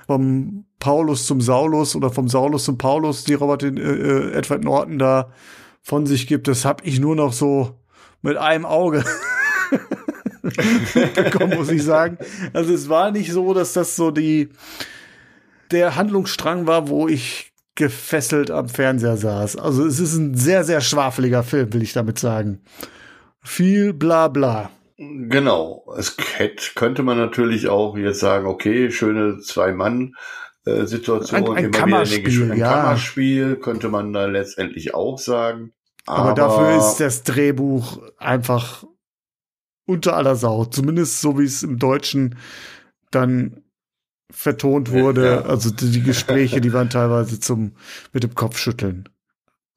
vom 0.07 0.65
Paulus 0.79 1.25
zum 1.27 1.41
Saulus 1.41 1.95
oder 1.95 2.09
vom 2.09 2.27
Saulus 2.27 2.65
zum 2.65 2.77
Paulus, 2.77 3.23
die 3.23 3.33
Robert 3.33 3.63
äh, 3.63 3.67
äh, 3.67 4.33
Edward 4.33 4.63
Norton 4.63 4.99
da 4.99 5.31
von 5.81 6.05
sich 6.05 6.27
gibt, 6.27 6.47
das 6.47 6.65
hab 6.65 6.85
ich 6.85 6.99
nur 6.99 7.15
noch 7.15 7.33
so 7.33 7.79
mit 8.21 8.37
einem 8.37 8.65
Auge 8.65 9.03
bekommen, 11.15 11.57
muss 11.57 11.69
ich 11.69 11.83
sagen. 11.83 12.17
Also 12.53 12.73
es 12.73 12.89
war 12.89 13.11
nicht 13.11 13.31
so, 13.31 13.53
dass 13.53 13.73
das 13.73 13.95
so 13.95 14.09
die 14.09 14.49
der 15.75 15.95
Handlungsstrang 15.95 16.67
war, 16.67 16.87
wo 16.87 17.07
ich 17.07 17.53
gefesselt 17.75 18.49
am 18.51 18.69
Fernseher 18.69 19.17
saß. 19.17 19.57
Also 19.57 19.85
es 19.85 19.99
ist 19.99 20.15
ein 20.15 20.35
sehr, 20.35 20.63
sehr 20.63 20.81
schwafeliger 20.81 21.43
Film, 21.43 21.73
will 21.73 21.83
ich 21.83 21.93
damit 21.93 22.17
sagen. 22.17 22.61
Viel 23.43 23.93
bla 23.93 24.29
bla. 24.29 24.71
Genau. 24.97 25.85
Es 25.97 26.15
könnte 26.75 27.03
man 27.03 27.17
natürlich 27.17 27.67
auch 27.67 27.97
jetzt 27.97 28.21
sagen, 28.21 28.47
okay, 28.47 28.89
schöne 28.91 29.39
Zwei-Mann-Situation. 29.39 31.49
Ein, 31.49 31.65
ein 31.65 31.71
Kammerspiel, 31.71 32.53
ein 32.53 32.57
ja. 32.57 32.71
Kammerspiel 32.71 33.57
könnte 33.57 33.89
man 33.89 34.13
da 34.13 34.25
letztendlich 34.25 34.93
auch 34.93 35.19
sagen. 35.19 35.73
Aber, 36.05 36.19
Aber 36.19 36.33
dafür 36.33 36.77
ist 36.77 37.01
das 37.01 37.23
Drehbuch 37.23 38.01
einfach 38.17 38.85
unter 39.85 40.15
aller 40.15 40.37
Sau. 40.37 40.63
Zumindest 40.63 41.19
so 41.19 41.37
wie 41.37 41.43
es 41.43 41.61
im 41.61 41.77
Deutschen 41.77 42.37
dann 43.11 43.64
vertont 44.35 44.91
wurde. 44.91 45.25
Ja. 45.25 45.41
Also 45.41 45.71
die 45.71 46.03
Gespräche, 46.03 46.61
die 46.61 46.73
waren 46.73 46.89
teilweise 46.89 47.39
zum 47.39 47.71
mit 48.13 48.23
dem 48.23 48.35
Kopf 48.35 48.57
schütteln. 48.57 49.09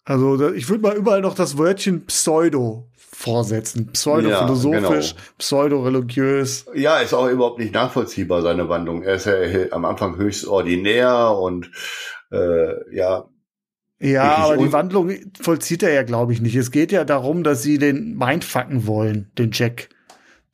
Also 0.05 0.53
ich 0.53 0.69
würde 0.69 0.83
mal 0.83 0.97
überall 0.97 1.21
noch 1.21 1.35
das 1.35 1.59
Wörtchen 1.59 2.07
Pseudo 2.07 2.89
vorsetzen. 2.97 3.91
Pseudo-philosophisch, 3.93 5.11
ja, 5.11 5.17
genau. 5.17 5.35
pseudo-religiös. 5.39 6.67
Ja, 6.75 6.99
ist 6.99 7.15
auch 7.15 7.29
überhaupt 7.29 7.59
nicht 7.59 7.75
nachvollziehbar, 7.75 8.43
seine 8.43 8.69
Wandlung. 8.69 9.03
Er 9.03 9.15
ist 9.15 9.27
ja 9.27 9.35
am 9.71 9.85
Anfang 9.85 10.17
höchst 10.17 10.47
ordinär 10.47 11.37
und 11.37 11.71
äh, 12.31 12.95
ja. 12.95 13.29
Ja, 14.01 14.37
aber 14.37 14.57
die 14.57 14.73
Wandlung 14.73 15.13
vollzieht 15.41 15.83
er 15.83 15.93
ja, 15.93 16.05
glaube 16.05 16.33
ich, 16.33 16.41
nicht. 16.41 16.55
Es 16.55 16.71
geht 16.71 16.93
ja 16.93 17.05
darum, 17.05 17.43
dass 17.43 17.63
sie 17.63 17.79
den 17.79 18.17
Mindfucken 18.17 18.87
wollen, 18.87 19.31
den 19.37 19.51
Jack 19.53 19.89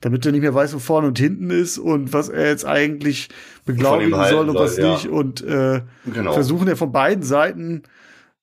damit 0.01 0.25
er 0.25 0.31
nicht 0.31 0.41
mehr 0.41 0.53
weiß, 0.53 0.73
wo 0.73 0.79
vorne 0.79 1.07
und 1.07 1.17
hinten 1.17 1.49
ist 1.49 1.77
und 1.77 2.13
was 2.13 2.29
er 2.29 2.47
jetzt 2.47 2.65
eigentlich 2.65 3.29
beglaubigen 3.65 4.13
soll 4.29 4.49
und 4.49 4.55
was 4.55 4.75
soll, 4.75 4.91
nicht. 4.91 5.05
Ja. 5.05 5.11
Und 5.11 5.41
äh, 5.43 5.81
genau. 6.05 6.33
versuchen 6.33 6.67
ja 6.67 6.75
von 6.75 6.91
beiden 6.91 7.23
Seiten 7.23 7.83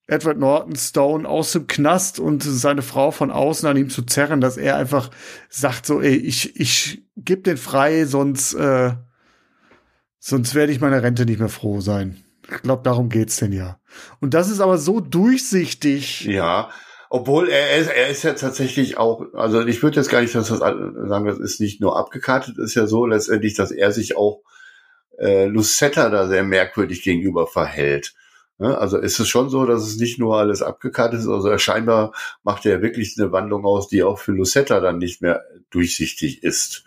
Edward 0.06 0.38
Norton 0.38 0.76
Stone 0.76 1.28
aus 1.28 1.52
dem 1.52 1.66
Knast 1.66 2.18
und 2.18 2.42
seine 2.42 2.82
Frau 2.82 3.12
von 3.12 3.30
außen 3.30 3.68
an 3.68 3.76
ihm 3.76 3.88
zu 3.88 4.02
zerren, 4.02 4.40
dass 4.40 4.56
er 4.56 4.76
einfach 4.76 5.11
sagt 5.49 5.87
so, 5.87 6.00
ey, 6.00 6.16
ich, 6.16 6.59
ich 6.59 7.04
geb 7.16 7.44
den 7.44 7.56
frei, 7.56 8.04
sonst, 8.04 8.54
äh, 8.54 8.92
sonst 10.18 10.54
werde 10.54 10.73
ich 10.73 10.80
meiner 10.80 11.02
Rente 11.02 11.25
nicht 11.25 11.38
mehr 11.38 11.49
froh 11.49 11.80
sein. 11.80 12.23
Ich 12.50 12.62
glaube, 12.62 12.82
darum 12.82 13.09
geht's 13.09 13.37
denn 13.37 13.52
ja. 13.52 13.78
Und 14.21 14.35
das 14.35 14.50
ist 14.50 14.61
aber 14.61 14.76
so 14.76 15.00
durchsichtig. 15.00 16.25
Ja, 16.25 16.71
obwohl 17.12 17.50
er 17.50 17.76
ist, 17.76 17.90
er 17.90 18.09
ist 18.09 18.23
ja 18.23 18.33
tatsächlich 18.33 18.97
auch, 18.97 19.35
also 19.35 19.61
ich 19.66 19.83
würde 19.83 19.97
jetzt 19.97 20.09
gar 20.09 20.23
nicht 20.23 20.35
dass 20.35 20.49
das 20.49 20.61
sagen, 20.61 21.26
das 21.26 21.38
ist 21.38 21.61
nicht 21.61 21.78
nur 21.78 21.99
abgekartet, 21.99 22.57
ist 22.57 22.75
ja 22.75 22.87
so 22.87 23.04
letztendlich, 23.04 23.52
dass 23.52 23.71
er 23.71 23.92
sich 23.92 24.16
auch 24.16 24.40
äh, 25.19 25.45
Lucetta 25.45 26.09
da 26.09 26.26
sehr 26.26 26.42
merkwürdig 26.42 27.02
gegenüber 27.02 27.47
verhält. 27.47 28.14
Ne? 28.57 28.78
Also 28.78 28.97
ist 28.97 29.21
es 29.21 29.28
schon 29.28 29.50
so, 29.50 29.66
dass 29.66 29.83
es 29.83 29.99
nicht 29.99 30.19
nur 30.19 30.38
alles 30.38 30.62
abgekartet 30.62 31.21
ist, 31.21 31.28
also 31.28 31.49
er 31.49 31.59
scheinbar 31.59 32.14
macht 32.45 32.64
er 32.64 32.81
wirklich 32.81 33.14
eine 33.19 33.31
Wandlung 33.31 33.66
aus, 33.66 33.88
die 33.88 34.02
auch 34.02 34.19
für 34.19 34.33
Lucetta 34.33 34.81
dann 34.81 34.97
nicht 34.97 35.21
mehr 35.21 35.45
durchsichtig 35.69 36.42
ist. 36.42 36.83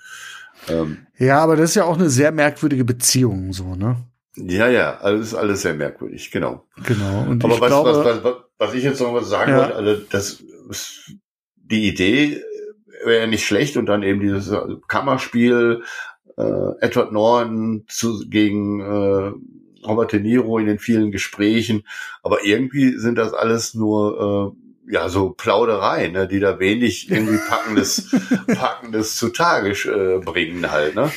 Ähm, 0.67 1.05
ja, 1.20 1.38
aber 1.38 1.55
das 1.55 1.70
ist 1.70 1.75
ja 1.75 1.84
auch 1.84 2.00
eine 2.00 2.10
sehr 2.10 2.32
merkwürdige 2.32 2.84
Beziehung, 2.84 3.53
so, 3.53 3.75
ne? 3.75 3.98
Ja, 4.38 4.67
ja, 4.70 4.98
alles, 4.98 5.36
alles 5.36 5.62
sehr 5.62 5.75
merkwürdig, 5.75 6.32
genau. 6.32 6.65
Genau. 6.84 7.27
Und 7.29 7.46
Aber 7.46 7.53
ich 7.53 7.62
was, 7.62 7.67
glaube, 7.67 7.89
was, 7.91 8.05
was, 8.05 8.24
was 8.24 8.45
ich 8.75 8.83
jetzt 8.83 9.01
noch 9.01 9.13
was 9.13 9.27
sagen 9.29 9.51
Ja. 9.51 9.59
wollte, 9.62 9.75
also 9.75 9.95
das, 10.09 10.43
die 11.55 11.88
Idee 11.88 12.41
wäre 13.03 13.21
ja 13.21 13.27
nicht 13.27 13.45
schlecht 13.45 13.77
und 13.77 13.85
dann 13.88 14.03
eben 14.03 14.19
dieses 14.21 14.51
Kammerspiel, 14.88 15.83
äh, 16.38 16.71
Edward 16.81 17.12
Norton 17.12 17.85
zu, 17.88 18.27
gegen 18.29 18.79
äh, 18.81 19.31
Robert 19.85 20.12
De 20.13 20.19
Niro 20.19 20.57
in 20.57 20.65
den 20.65 20.79
vielen 20.79 21.12
Gesprächen, 21.12 21.83
aber 22.24 22.43
irgendwie 22.43 22.97
sind 22.97 23.17
das 23.17 23.33
alles 23.33 23.74
nur 23.75 24.55
äh, 24.88 24.91
ja 24.93 25.09
so 25.09 25.29
Plaudereien, 25.31 26.13
ne, 26.13 26.27
die 26.27 26.39
da 26.39 26.59
wenig 26.59 27.09
irgendwie 27.12 27.38
packendes, 27.50 28.09
packendes 28.47 29.15
zutage 29.15 29.69
äh, 29.89 30.19
bringen 30.24 30.71
halt, 30.71 30.95
ne? 30.95 31.12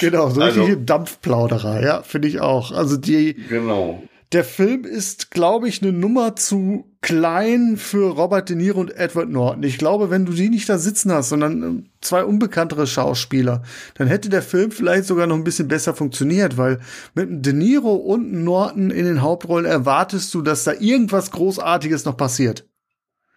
genau, 0.00 0.28
so 0.30 0.40
also- 0.40 0.60
richtige 0.62 0.82
Dampfplauderei, 0.82 1.82
ja, 1.82 2.02
finde 2.02 2.28
ich 2.28 2.40
auch. 2.40 2.72
Also 2.72 2.96
die, 2.96 3.34
Genau. 3.34 4.02
Der 4.32 4.44
Film 4.44 4.84
ist, 4.84 5.30
glaube 5.30 5.68
ich, 5.68 5.82
eine 5.82 5.92
Nummer 5.92 6.36
zu 6.36 6.90
klein 7.02 7.76
für 7.76 8.10
Robert 8.10 8.48
De 8.48 8.56
Niro 8.56 8.80
und 8.80 8.96
Edward 8.96 9.28
Norton. 9.28 9.62
Ich 9.62 9.76
glaube, 9.76 10.08
wenn 10.08 10.24
du 10.24 10.32
die 10.32 10.48
nicht 10.48 10.68
da 10.68 10.78
sitzen 10.78 11.12
hast, 11.12 11.28
sondern 11.28 11.62
ähm, 11.62 11.86
zwei 12.00 12.24
unbekanntere 12.24 12.86
Schauspieler, 12.86 13.62
dann 13.94 14.08
hätte 14.08 14.30
der 14.30 14.42
Film 14.42 14.70
vielleicht 14.70 15.04
sogar 15.04 15.26
noch 15.26 15.36
ein 15.36 15.44
bisschen 15.44 15.68
besser 15.68 15.94
funktioniert, 15.94 16.56
weil 16.56 16.80
mit 17.14 17.44
De 17.44 17.52
Niro 17.52 17.94
und 17.94 18.32
Norton 18.32 18.90
in 18.90 19.04
den 19.04 19.20
Hauptrollen 19.20 19.66
erwartest 19.66 20.32
du, 20.32 20.40
dass 20.40 20.64
da 20.64 20.72
irgendwas 20.72 21.30
Großartiges 21.30 22.04
noch 22.04 22.16
passiert. 22.16 22.66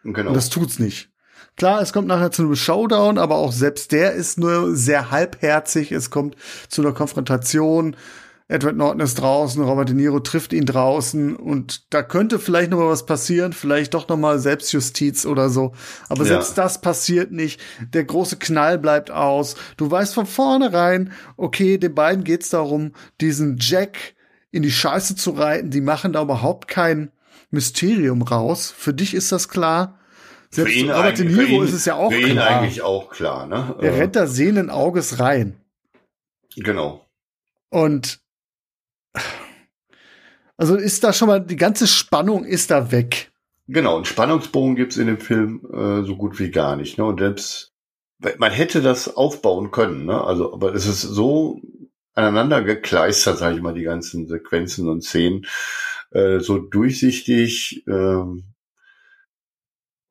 Genau. 0.04 0.30
Und 0.30 0.36
das 0.36 0.50
tut's 0.50 0.80
nicht. 0.80 1.10
Klar, 1.58 1.82
es 1.82 1.94
kommt 1.94 2.08
nachher 2.08 2.32
zu 2.32 2.44
einem 2.44 2.56
Showdown, 2.56 3.18
aber 3.18 3.36
auch 3.36 3.54
selbst 3.54 3.92
der 3.92 4.14
ist 4.14 4.38
nur 4.38 4.76
sehr 4.76 5.10
halbherzig. 5.10 5.92
Es 5.92 6.10
kommt 6.10 6.36
zu 6.68 6.82
einer 6.82 6.92
Konfrontation. 6.92 7.96
Edward 8.48 8.76
Norton 8.76 9.00
ist 9.00 9.16
draußen, 9.16 9.64
Robert 9.64 9.90
De 9.90 9.96
Niro 9.96 10.20
trifft 10.20 10.54
ihn 10.54 10.68
draußen 10.68 11.36
und 11.36 11.92
da 11.92 12.04
könnte 12.04 12.38
vielleicht 12.38 12.70
noch 12.70 12.78
mal 12.78 12.90
was 12.90 13.08
passieren, 13.08 13.54
vielleicht 13.54 13.96
doch 13.96 14.08
noch 14.08 14.18
mal 14.18 14.38
Selbstjustiz 14.38 15.26
oder 15.26 15.50
so. 15.50 15.74
Aber 16.10 16.22
Ja. 16.24 16.28
selbst 16.30 16.56
das 16.56 16.80
passiert 16.80 17.32
nicht. 17.32 17.60
Der 17.94 18.04
große 18.04 18.38
Knall 18.38 18.78
bleibt 18.78 19.10
aus. 19.10 19.56
Du 19.78 19.90
weißt 19.90 20.14
von 20.14 20.28
vornherein, 20.28 21.12
okay, 21.38 21.80
den 21.80 21.96
beiden 21.96 22.24
geht's 22.24 22.50
darum, 22.50 22.94
diesen 23.20 23.58
Jack 23.60 24.14
in 24.52 24.62
die 24.62 24.72
Scheiße 24.72 25.16
zu 25.16 25.32
reiten. 25.32 25.72
Die 25.72 25.82
machen 25.82 26.14
da 26.14 26.22
überhaupt 26.22 26.68
kein 26.68 27.12
Mysterium 27.50 28.22
raus. 28.22 28.72
Für 28.78 28.94
dich 28.94 29.16
ist 29.16 29.32
das 29.32 29.50
klar. 29.50 29.98
Selbst 30.52 30.72
für 30.74 30.80
ihn, 30.80 30.92
Robert 30.92 31.18
De 31.18 31.26
Niro 31.26 31.42
ihn, 31.48 31.64
ist 31.64 31.74
es 31.74 31.86
ja 31.86 31.96
auch 31.96 32.12
für 32.12 32.20
ihn 32.20 32.34
klar. 32.34 32.60
eigentlich 32.60 32.84
auch 32.84 33.10
klar, 33.10 33.48
ne? 33.48 33.76
Er 33.82 33.98
rennt 33.98 34.16
da 34.16 34.28
sehenden 34.28 34.70
Auges 34.70 35.20
rein. 35.20 35.60
Genau. 36.56 37.04
Und 37.70 38.20
also 40.58 40.76
ist 40.76 41.04
da 41.04 41.14
schon 41.14 41.28
mal, 41.28 41.40
die 41.40 41.56
ganze 41.56 41.88
Spannung 41.88 42.46
ist 42.46 42.72
da 42.72 42.92
weg. 42.92 43.32
Genau, 43.68 43.96
einen 43.96 44.06
Spannungsbogen 44.06 44.76
gibt's 44.76 44.98
in 44.98 45.08
dem 45.08 45.20
Film 45.20 45.62
äh, 45.74 46.06
so 46.06 46.16
gut 46.16 46.40
wie 46.40 46.52
gar 46.52 46.76
nicht. 46.76 46.98
Ne? 46.98 47.06
Und 47.06 47.20
selbst, 47.20 47.74
man 48.38 48.52
hätte 48.52 48.82
das 48.82 49.16
aufbauen 49.16 49.72
können, 49.72 50.06
ne? 50.06 50.24
Also, 50.24 50.54
aber 50.54 50.74
es 50.76 50.86
ist 50.86 51.02
so 51.02 51.62
aneinander 52.14 52.64
gekleistert, 52.64 53.40
sage 53.40 53.56
ich 53.56 53.62
mal, 53.62 53.74
die 53.74 53.84
ganzen 53.84 54.28
Sequenzen 54.28 54.88
und 54.88 55.04
Szenen, 55.04 55.46
äh, 56.12 56.40
so 56.40 56.60
durchsichtig. 56.60 57.84
ähm, 57.88 58.55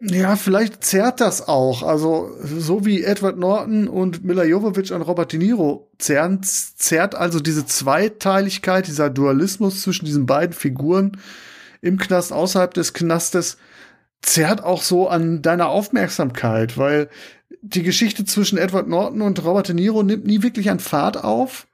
Ja, 0.06 0.37
vielleicht 0.37 0.84
zerrt 0.84 1.20
das 1.20 1.49
auch. 1.49 1.82
Also, 1.82 2.30
so 2.42 2.84
wie 2.84 3.02
Edward 3.02 3.38
Norton 3.38 3.88
und 3.88 4.23
Mila 4.23 4.44
Jovovich 4.44 4.92
an 4.92 5.00
Robert 5.00 5.32
De 5.32 5.38
Niro 5.38 5.90
zerren, 5.99 6.40
zerrt 6.42 7.14
also 7.14 7.40
diese 7.40 7.64
Zweiteiligkeit, 7.64 8.87
dieser 8.87 9.08
Dualismus 9.08 9.80
zwischen 9.82 10.04
diesen 10.04 10.26
beiden 10.26 10.52
Figuren 10.52 11.16
im 11.80 11.99
Knast, 11.99 12.32
außerhalb 12.32 12.75
des 12.75 12.92
Knastes, 12.92 13.56
zerrt 14.20 14.62
auch 14.62 14.82
so 14.82 15.08
an 15.08 15.40
deiner 15.40 15.68
Aufmerksamkeit, 15.68 16.76
weil 16.76 17.09
die 17.62 17.83
Geschichte 17.83 18.26
zwischen 18.26 18.59
Edward 18.59 18.88
Norton 18.88 19.22
und 19.22 19.42
Robert 19.42 19.68
De 19.68 19.74
Niro 19.74 20.02
nimmt 20.02 20.26
nie 20.26 20.42
wirklich 20.42 20.68
an 20.70 20.81
Fahrt 20.81 21.22
auf. 21.24 21.66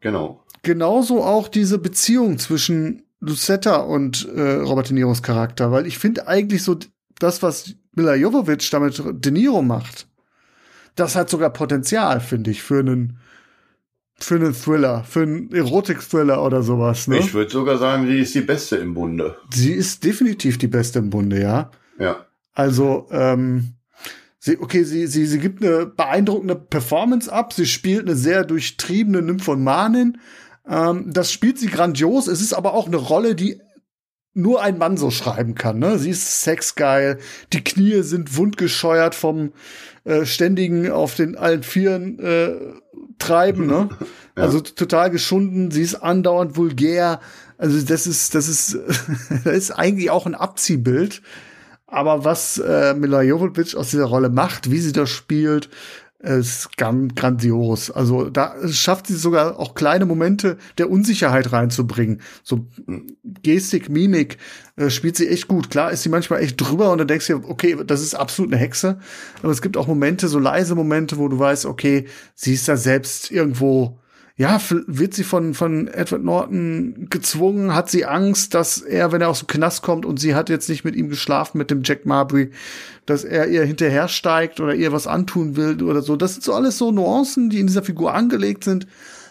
genau. 0.00 0.44
genauso 0.62 1.24
auch 1.24 1.48
diese 1.48 1.78
Beziehung 1.78 2.38
zwischen 2.38 3.02
Lucetta 3.20 3.76
und 3.76 4.28
äh, 4.34 4.56
Robert 4.56 4.90
De 4.90 4.94
Niros 4.94 5.22
Charakter, 5.22 5.72
weil 5.72 5.86
ich 5.86 5.98
finde 5.98 6.28
eigentlich 6.28 6.62
so 6.62 6.76
das, 7.18 7.42
was 7.42 7.74
Mila 7.92 8.14
Jovovich 8.14 8.68
damit 8.70 9.02
De 9.24 9.32
Niro 9.32 9.62
macht, 9.62 10.06
das 10.96 11.16
hat 11.16 11.30
sogar 11.30 11.50
Potenzial, 11.50 12.20
finde 12.20 12.50
ich, 12.50 12.62
für 12.62 12.80
einen 12.80 13.18
für 14.16 14.36
einen 14.36 14.54
Thriller, 14.54 15.02
für 15.04 15.22
einen 15.22 15.52
Erotik-Thriller 15.52 16.42
oder 16.42 16.62
sowas. 16.62 17.08
Ne? 17.08 17.18
Ich 17.18 17.34
würde 17.34 17.50
sogar 17.50 17.78
sagen, 17.78 18.06
sie 18.06 18.20
ist 18.20 18.34
die 18.34 18.42
beste 18.42 18.76
im 18.76 18.94
Bunde. 18.94 19.36
Sie 19.52 19.72
ist 19.72 20.04
definitiv 20.04 20.56
die 20.56 20.68
beste 20.68 21.00
im 21.00 21.10
Bunde, 21.10 21.40
ja. 21.40 21.70
Ja. 21.98 22.24
Also, 22.54 23.08
ähm, 23.10 23.74
sie, 24.38 24.58
okay, 24.58 24.84
sie, 24.84 25.08
sie, 25.08 25.26
sie 25.26 25.38
gibt 25.40 25.64
eine 25.64 25.86
beeindruckende 25.86 26.54
Performance 26.54 27.30
ab. 27.30 27.52
Sie 27.52 27.66
spielt 27.66 28.06
eine 28.06 28.14
sehr 28.14 28.44
durchtriebene 28.44 29.20
Nymphomanin. 29.20 30.18
Ähm, 30.66 31.10
das 31.12 31.32
spielt 31.32 31.58
sie 31.58 31.66
grandios. 31.66 32.28
Es 32.28 32.40
ist 32.40 32.54
aber 32.54 32.74
auch 32.74 32.86
eine 32.86 32.96
Rolle, 32.96 33.34
die 33.34 33.60
nur 34.34 34.60
ein 34.62 34.78
Mann 34.78 34.96
so 34.96 35.10
schreiben 35.10 35.54
kann. 35.54 35.78
Ne? 35.78 35.98
Sie 35.98 36.10
ist 36.10 36.42
sexgeil. 36.42 37.18
Die 37.52 37.62
Knie 37.62 38.02
sind 38.02 38.36
wundgescheuert 38.36 39.14
vom 39.14 39.52
äh, 40.04 40.26
ständigen 40.26 40.90
auf 40.90 41.14
den 41.14 41.36
allen 41.36 41.62
Vieren 41.62 42.18
äh, 42.18 42.56
treiben. 43.18 43.66
Ne? 43.66 43.88
Ja. 44.36 44.42
Also 44.42 44.58
total 44.58 45.10
geschunden. 45.10 45.70
Sie 45.70 45.82
ist 45.82 45.94
andauernd 45.94 46.56
vulgär. 46.56 47.20
Also 47.56 47.80
das 47.86 48.08
ist, 48.08 48.34
das 48.34 48.48
ist, 48.48 48.76
das 49.44 49.54
ist 49.54 49.70
eigentlich 49.70 50.10
auch 50.10 50.26
ein 50.26 50.34
Abziehbild. 50.34 51.22
Aber 51.86 52.24
was 52.24 52.58
äh, 52.58 52.94
Mila 52.94 53.22
Jovovich 53.22 53.76
aus 53.76 53.90
dieser 53.90 54.06
Rolle 54.06 54.30
macht, 54.30 54.72
wie 54.72 54.80
sie 54.80 54.90
das 54.90 55.08
spielt, 55.08 55.70
ist 56.24 56.76
ganz 56.76 57.14
grandios. 57.14 57.90
Also 57.90 58.30
da 58.30 58.56
schafft 58.68 59.06
sie 59.06 59.16
sogar 59.16 59.58
auch 59.58 59.74
kleine 59.74 60.06
Momente 60.06 60.56
der 60.78 60.90
Unsicherheit 60.90 61.52
reinzubringen. 61.52 62.20
So 62.42 62.66
Gestik, 63.42 63.88
Mimik 63.88 64.38
äh, 64.76 64.90
spielt 64.90 65.16
sie 65.16 65.28
echt 65.28 65.48
gut. 65.48 65.70
Klar 65.70 65.90
ist 65.92 66.02
sie 66.02 66.08
manchmal 66.08 66.42
echt 66.42 66.60
drüber 66.60 66.90
und 66.92 66.98
dann 66.98 67.08
denkst 67.08 67.26
du 67.26 67.42
okay, 67.48 67.76
das 67.86 68.00
ist 68.00 68.14
absolut 68.14 68.52
eine 68.52 68.60
Hexe. 68.60 68.98
Aber 69.42 69.52
es 69.52 69.62
gibt 69.62 69.76
auch 69.76 69.86
Momente, 69.86 70.28
so 70.28 70.38
leise 70.38 70.74
Momente, 70.74 71.18
wo 71.18 71.28
du 71.28 71.38
weißt, 71.38 71.66
okay, 71.66 72.06
sie 72.34 72.54
ist 72.54 72.68
da 72.68 72.76
selbst 72.76 73.30
irgendwo 73.30 73.98
ja, 74.36 74.60
wird 74.68 75.14
sie 75.14 75.22
von, 75.22 75.54
von 75.54 75.86
Edward 75.86 76.24
Norton 76.24 77.06
gezwungen, 77.08 77.72
hat 77.72 77.88
sie 77.88 78.04
Angst, 78.04 78.54
dass 78.54 78.78
er, 78.78 79.12
wenn 79.12 79.20
er 79.20 79.28
aus 79.28 79.40
dem 79.40 79.46
Knast 79.46 79.82
kommt 79.82 80.04
und 80.04 80.18
sie 80.18 80.34
hat 80.34 80.48
jetzt 80.48 80.68
nicht 80.68 80.84
mit 80.84 80.96
ihm 80.96 81.08
geschlafen, 81.08 81.58
mit 81.58 81.70
dem 81.70 81.82
Jack 81.84 82.04
Marbury, 82.04 82.50
dass 83.06 83.22
er 83.22 83.46
ihr 83.46 83.64
hinterhersteigt 83.64 84.58
oder 84.58 84.74
ihr 84.74 84.90
was 84.90 85.06
antun 85.06 85.54
will 85.54 85.80
oder 85.84 86.02
so. 86.02 86.16
Das 86.16 86.32
sind 86.32 86.42
so 86.42 86.52
alles 86.52 86.78
so 86.78 86.90
Nuancen, 86.90 87.48
die 87.48 87.60
in 87.60 87.68
dieser 87.68 87.84
Figur 87.84 88.12
angelegt 88.12 88.64
sind. 88.64 88.88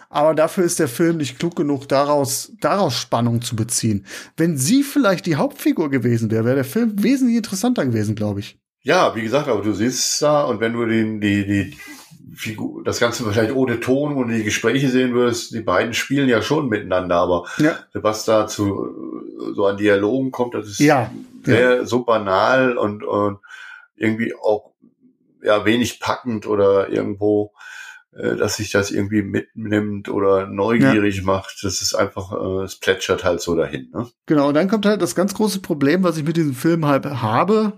Aber 0.10 0.36
dafür 0.36 0.63
ist 0.63 0.80
der 0.80 0.88
Film 0.88 1.18
nicht 1.18 1.39
klug 1.39 1.56
genug, 1.56 1.89
daraus, 1.89 2.54
daraus 2.62 2.96
Spannung 2.96 3.42
zu 3.42 3.56
beziehen. 3.56 4.06
Wenn 4.38 4.58
sie 4.58 4.84
vielleicht 4.84 5.26
die 5.26 5.36
Hauptfigur 5.36 5.89
gewesen 5.89 6.32
wäre, 6.32 6.46
wäre 6.46 6.56
der 6.58 6.66
Film 6.66 7.04
wesentlich 7.04 7.38
interessanter 7.38 7.84
gewesen, 7.86 8.16
glaube 8.16 8.39
ich. 8.39 8.58
Ja, 8.84 9.16
wie 9.16 9.24
gesagt, 9.24 9.48
aber 9.48 9.63
du 9.63 9.74
siehst 9.74 10.22
da 10.22 10.44
und 10.44 10.60
wenn 10.60 10.74
du 10.74 10.86
den, 10.86 11.20
die, 11.20 11.46
die 11.46 11.78
Figur, 12.36 12.84
das 12.84 13.00
Ganze 13.00 13.24
vielleicht 13.24 13.54
ohne 13.56 13.80
Ton 13.80 14.15
und 14.15 14.30
die 14.30 14.43
Gespräche 14.43 14.89
sehen 14.89 15.13
würdest, 15.13 15.54
die 15.54 15.62
beiden 15.62 15.93
spielen 15.93 16.30
ja 16.30 16.41
schon 16.41 16.67
miteinander, 16.69 17.15
aber 17.17 17.46
Ja. 17.58 17.78
was 17.93 18.26
da 18.26 18.48
zu 18.48 19.24
so 19.56 19.65
an 19.65 19.78
Dialogen 19.78 20.32
kommt, 20.32 20.54
das 20.54 20.67
ist 20.67 20.80
Ja, 20.80 21.12
sehr 21.43 21.86
so 21.86 22.04
banal 22.04 22.78
und, 22.78 23.04
und 23.04 23.39
irgendwie 23.96 24.34
auch 24.36 24.72
ja 25.43 25.65
wenig 25.65 26.00
packend 26.00 26.48
oder 26.48 26.89
irgendwo, 26.89 27.52
äh, 28.13 28.36
dass 28.36 28.58
sich 28.58 28.72
das 28.72 28.91
irgendwie 28.91 29.22
mitnimmt 29.22 30.08
oder 30.10 30.48
neugierig 30.48 31.24
macht. 31.24 31.60
Das 31.63 31.82
ist 31.82 31.93
einfach, 31.93 32.32
äh, 32.32 32.63
es 32.63 32.78
plätschert 32.80 33.24
halt 33.24 33.41
so 33.41 33.56
dahin. 33.56 33.89
Ne? 33.93 34.08
Genau, 34.26 34.48
und 34.48 34.54
dann 34.54 34.69
kommt 34.69 34.86
halt 34.86 35.02
das 35.02 35.15
ganz 35.15 35.34
große 35.34 35.60
Problem, 35.60 36.04
was 36.04 36.17
ich 36.17 36.24
mit 36.24 36.38
diesem 36.38 36.54
Film 36.54 36.86
halt 36.86 37.06
habe, 37.06 37.74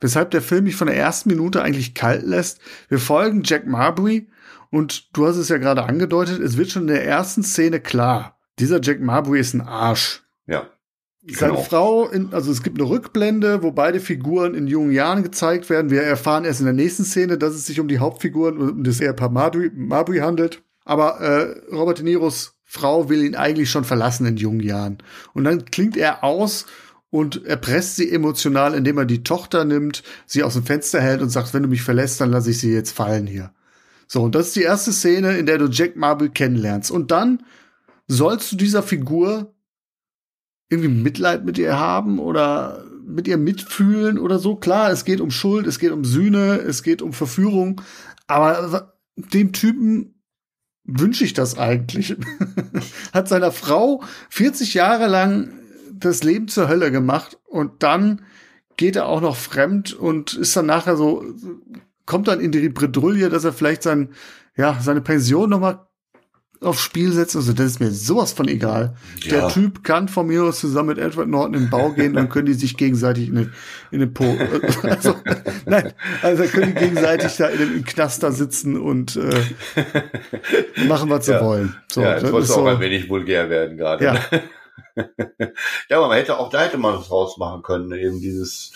weshalb 0.00 0.30
der 0.30 0.42
Film 0.42 0.64
mich 0.64 0.76
von 0.76 0.88
der 0.88 0.96
ersten 0.96 1.28
Minute 1.28 1.62
eigentlich 1.62 1.94
kalt 1.94 2.22
lässt. 2.22 2.60
Wir 2.88 2.98
folgen 2.98 3.42
Jack 3.44 3.66
Marbury 3.66 4.28
und 4.70 5.16
du 5.16 5.26
hast 5.26 5.36
es 5.36 5.48
ja 5.48 5.58
gerade 5.58 5.84
angedeutet, 5.84 6.40
es 6.40 6.56
wird 6.56 6.70
schon 6.70 6.82
in 6.82 6.88
der 6.88 7.06
ersten 7.06 7.42
Szene 7.42 7.80
klar, 7.80 8.38
dieser 8.58 8.80
Jack 8.82 9.00
Marbury 9.00 9.40
ist 9.40 9.54
ein 9.54 9.60
Arsch. 9.60 10.22
Ja. 10.46 10.68
Seine 11.30 11.52
Genau. 11.52 11.64
Frau, 11.64 12.08
in, 12.08 12.32
also 12.32 12.50
es 12.50 12.62
gibt 12.62 12.80
eine 12.80 12.88
Rückblende, 12.88 13.62
wo 13.62 13.70
beide 13.72 14.00
Figuren 14.00 14.54
in 14.54 14.66
jungen 14.66 14.92
Jahren 14.92 15.22
gezeigt 15.22 15.68
werden. 15.68 15.90
Wir 15.90 16.02
erfahren 16.02 16.44
erst 16.44 16.60
in 16.60 16.66
der 16.66 16.74
nächsten 16.74 17.04
Szene, 17.04 17.36
dass 17.36 17.54
es 17.54 17.66
sich 17.66 17.80
um 17.80 17.88
die 17.88 17.98
Hauptfiguren 17.98 18.56
und 18.56 18.70
um 18.70 18.84
das 18.84 19.00
Ehepaar 19.00 19.28
Marbury, 19.28 19.70
Marbury 19.74 20.18
handelt. 20.18 20.62
Aber 20.84 21.20
äh, 21.20 21.74
Robert 21.74 21.98
De 21.98 22.04
Niros 22.04 22.54
Frau 22.64 23.08
will 23.08 23.24
ihn 23.24 23.34
eigentlich 23.34 23.70
schon 23.70 23.84
verlassen 23.84 24.26
in 24.26 24.36
jungen 24.36 24.60
Jahren. 24.60 24.98
Und 25.34 25.44
dann 25.44 25.64
klingt 25.64 25.96
er 25.96 26.22
aus 26.22 26.66
und 27.10 27.44
erpresst 27.46 27.96
sie 27.96 28.10
emotional, 28.10 28.74
indem 28.74 28.98
er 28.98 29.06
die 29.06 29.22
Tochter 29.22 29.64
nimmt, 29.64 30.02
sie 30.26 30.42
aus 30.42 30.54
dem 30.54 30.64
Fenster 30.64 31.00
hält 31.00 31.22
und 31.22 31.30
sagt, 31.30 31.54
wenn 31.54 31.62
du 31.62 31.68
mich 31.68 31.82
verlässt, 31.82 32.20
dann 32.20 32.30
lasse 32.30 32.50
ich 32.50 32.58
sie 32.58 32.72
jetzt 32.72 32.92
fallen 32.92 33.26
hier. 33.26 33.52
So, 34.06 34.22
und 34.22 34.34
das 34.34 34.48
ist 34.48 34.56
die 34.56 34.62
erste 34.62 34.92
Szene, 34.92 35.36
in 35.36 35.46
der 35.46 35.58
du 35.58 35.66
Jack 35.66 35.96
Marbury 35.96 36.30
kennenlernst. 36.30 36.90
Und 36.90 37.10
dann 37.10 37.42
sollst 38.06 38.52
du 38.52 38.56
dieser 38.56 38.82
Figur 38.82 39.54
irgendwie 40.70 40.88
Mitleid 40.88 41.44
mit 41.44 41.58
ihr 41.58 41.78
haben 41.78 42.18
oder 42.18 42.84
mit 43.06 43.26
ihr 43.26 43.38
mitfühlen 43.38 44.18
oder 44.18 44.38
so. 44.38 44.56
Klar, 44.56 44.90
es 44.90 45.04
geht 45.04 45.20
um 45.20 45.30
Schuld, 45.30 45.66
es 45.66 45.78
geht 45.78 45.92
um 45.92 46.04
Sühne, 46.04 46.56
es 46.56 46.82
geht 46.82 47.00
um 47.00 47.12
Verführung, 47.12 47.80
aber 48.26 48.94
dem 49.16 49.52
Typen 49.52 50.14
wünsche 50.84 51.24
ich 51.24 51.32
das 51.34 51.58
eigentlich. 51.58 52.16
Hat 53.12 53.28
seiner 53.28 53.52
Frau 53.52 54.02
40 54.30 54.74
Jahre 54.74 55.06
lang 55.06 55.50
das 56.00 56.22
Leben 56.22 56.48
zur 56.48 56.68
Hölle 56.68 56.90
gemacht 56.90 57.38
und 57.46 57.82
dann 57.82 58.22
geht 58.76 58.96
er 58.96 59.06
auch 59.06 59.20
noch 59.20 59.36
fremd 59.36 59.92
und 59.92 60.34
ist 60.34 60.56
dann 60.56 60.66
nachher 60.66 60.96
so, 60.96 61.24
kommt 62.06 62.28
dann 62.28 62.40
in 62.40 62.52
die 62.52 62.68
Bredouille, 62.68 63.28
dass 63.28 63.44
er 63.44 63.52
vielleicht 63.52 63.82
sein, 63.82 64.10
ja, 64.56 64.78
seine 64.80 65.00
Pension 65.00 65.50
noch 65.50 65.60
mal 65.60 65.88
aufs 66.60 66.80
Spiel 66.80 67.12
setzen. 67.12 67.38
Also 67.38 67.52
das 67.52 67.66
ist 67.66 67.80
mir 67.80 67.90
sowas 67.90 68.32
von 68.32 68.48
egal. 68.48 68.96
Ja. 69.20 69.30
Der 69.30 69.48
Typ 69.48 69.84
kann 69.84 70.08
von 70.08 70.26
mir 70.26 70.44
aus 70.44 70.58
zusammen 70.60 70.88
mit 70.88 70.98
Edward 70.98 71.28
Norton 71.28 71.54
in 71.54 71.60
den 71.62 71.70
Bau 71.70 71.90
gehen, 71.90 72.14
dann 72.14 72.28
können 72.28 72.46
die 72.46 72.54
sich 72.54 72.76
gegenseitig 72.76 73.28
in 73.28 73.34
den, 73.36 73.52
in 73.90 74.00
den 74.00 74.14
Po. 74.14 74.24
Also, 74.82 75.14
nein, 75.66 75.92
also 76.22 76.44
können 76.44 76.74
die 76.74 76.80
gegenseitig 76.80 77.36
da 77.36 77.48
in 77.48 77.58
den 77.58 77.84
Knaster 77.84 78.32
sitzen 78.32 78.78
und 78.78 79.16
äh, 79.16 80.84
machen, 80.86 81.10
was 81.10 81.26
sie 81.26 81.32
ja. 81.32 81.44
wollen. 81.44 81.74
So, 81.90 82.00
ja, 82.00 82.18
jetzt 82.18 82.32
wollte 82.32 82.46
so, 82.46 82.60
auch 82.60 82.66
ein 82.66 82.80
wenig 82.80 83.08
vulgär 83.08 83.50
werden 83.50 83.76
gerade. 83.76 84.04
Ja. 84.04 84.20
ja, 85.88 85.98
aber 85.98 86.08
man 86.08 86.16
hätte 86.16 86.38
auch 86.38 86.50
da 86.50 86.62
hätte 86.62 86.78
man 86.78 86.98
was 86.98 87.10
rausmachen 87.10 87.62
können, 87.62 87.92
eben 87.92 88.20
dieses 88.20 88.72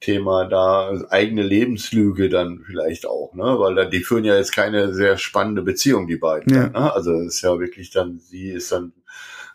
Thema 0.00 0.46
da 0.46 0.92
eigene 1.10 1.42
Lebenslüge 1.42 2.30
dann 2.30 2.62
vielleicht 2.66 3.06
auch, 3.06 3.34
ne? 3.34 3.58
Weil 3.58 3.74
dann 3.74 3.90
die 3.90 4.02
führen 4.02 4.24
ja 4.24 4.36
jetzt 4.36 4.52
keine 4.52 4.94
sehr 4.94 5.18
spannende 5.18 5.62
Beziehung, 5.62 6.06
die 6.06 6.16
beiden. 6.16 6.54
Ja. 6.54 6.68
Dann, 6.68 6.82
ne? 6.82 6.94
Also 6.94 7.12
es 7.20 7.36
ist 7.36 7.42
ja 7.42 7.58
wirklich 7.58 7.90
dann, 7.90 8.18
sie 8.18 8.50
ist 8.50 8.72
dann. 8.72 8.92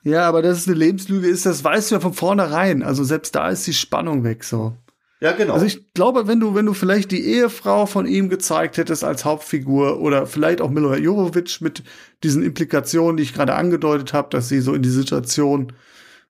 Ja, 0.04 0.28
aber 0.28 0.44
dass 0.44 0.60
es 0.60 0.68
eine 0.68 0.78
Lebenslüge 0.78 1.28
ist, 1.28 1.48
das 1.48 1.64
weißt 1.64 1.90
du 1.90 1.96
ja 1.96 2.00
von 2.00 2.14
vornherein. 2.14 2.84
Also 2.84 3.04
selbst 3.04 3.34
da 3.34 3.50
ist 3.50 3.66
die 3.66 3.74
Spannung 3.74 4.24
weg 4.24 4.44
so. 4.44 4.74
Ja, 5.22 5.32
genau. 5.32 5.54
Also 5.54 5.66
ich 5.66 5.94
glaube, 5.94 6.28
wenn 6.28 6.40
du, 6.40 6.56
wenn 6.56 6.66
du 6.66 6.74
vielleicht 6.74 7.12
die 7.12 7.26
Ehefrau 7.26 7.86
von 7.86 8.06
ihm 8.06 8.30
gezeigt 8.30 8.78
hättest 8.78 9.04
als 9.04 9.24
Hauptfigur 9.24 10.00
oder 10.02 10.28
vielleicht 10.28 10.62
auch 10.62 10.70
Milo 10.70 10.94
Jovovich 10.94 11.62
mit 11.62 11.84
diesen 12.24 12.44
Implikationen, 12.44 13.18
die 13.18 13.24
ich 13.24 13.34
gerade 13.34 13.56
angedeutet 13.56 14.14
habe, 14.14 14.30
dass 14.30 14.50
sie 14.50 14.60
so 14.60 14.74
in 14.74 14.82
die 14.82 14.90
Situation 14.90 15.72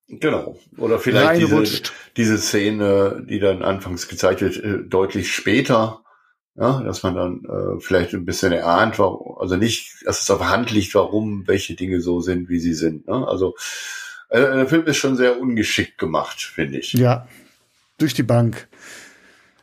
Genau. 0.07 0.57
Oder 0.77 0.99
vielleicht 0.99 1.41
diese, 1.41 1.91
diese 2.15 2.37
Szene, 2.37 3.25
die 3.27 3.39
dann 3.39 3.63
anfangs 3.63 4.07
gezeigt 4.07 4.41
wird, 4.41 4.57
äh, 4.57 4.83
deutlich 4.83 5.33
später, 5.33 6.03
ja, 6.55 6.81
dass 6.83 7.03
man 7.03 7.15
dann 7.15 7.43
äh, 7.45 7.81
vielleicht 7.81 8.13
ein 8.13 8.25
bisschen 8.25 8.51
erahnt, 8.51 8.99
warum, 8.99 9.37
also 9.39 9.55
nicht, 9.55 9.95
dass 10.05 10.21
es 10.21 10.29
auf 10.29 10.41
Hand 10.41 10.71
liegt, 10.71 10.93
warum 10.95 11.47
welche 11.47 11.75
Dinge 11.75 12.01
so 12.01 12.21
sind, 12.21 12.49
wie 12.49 12.59
sie 12.59 12.75
sind. 12.75 13.07
Ne? 13.07 13.27
Also 13.27 13.55
äh, 14.29 14.39
der 14.39 14.67
Film 14.67 14.85
ist 14.85 14.97
schon 14.97 15.17
sehr 15.17 15.39
ungeschickt 15.39 15.97
gemacht, 15.97 16.39
finde 16.39 16.77
ich. 16.77 16.93
Ja, 16.93 17.27
durch 17.97 18.13
die 18.13 18.23
Bank. 18.23 18.67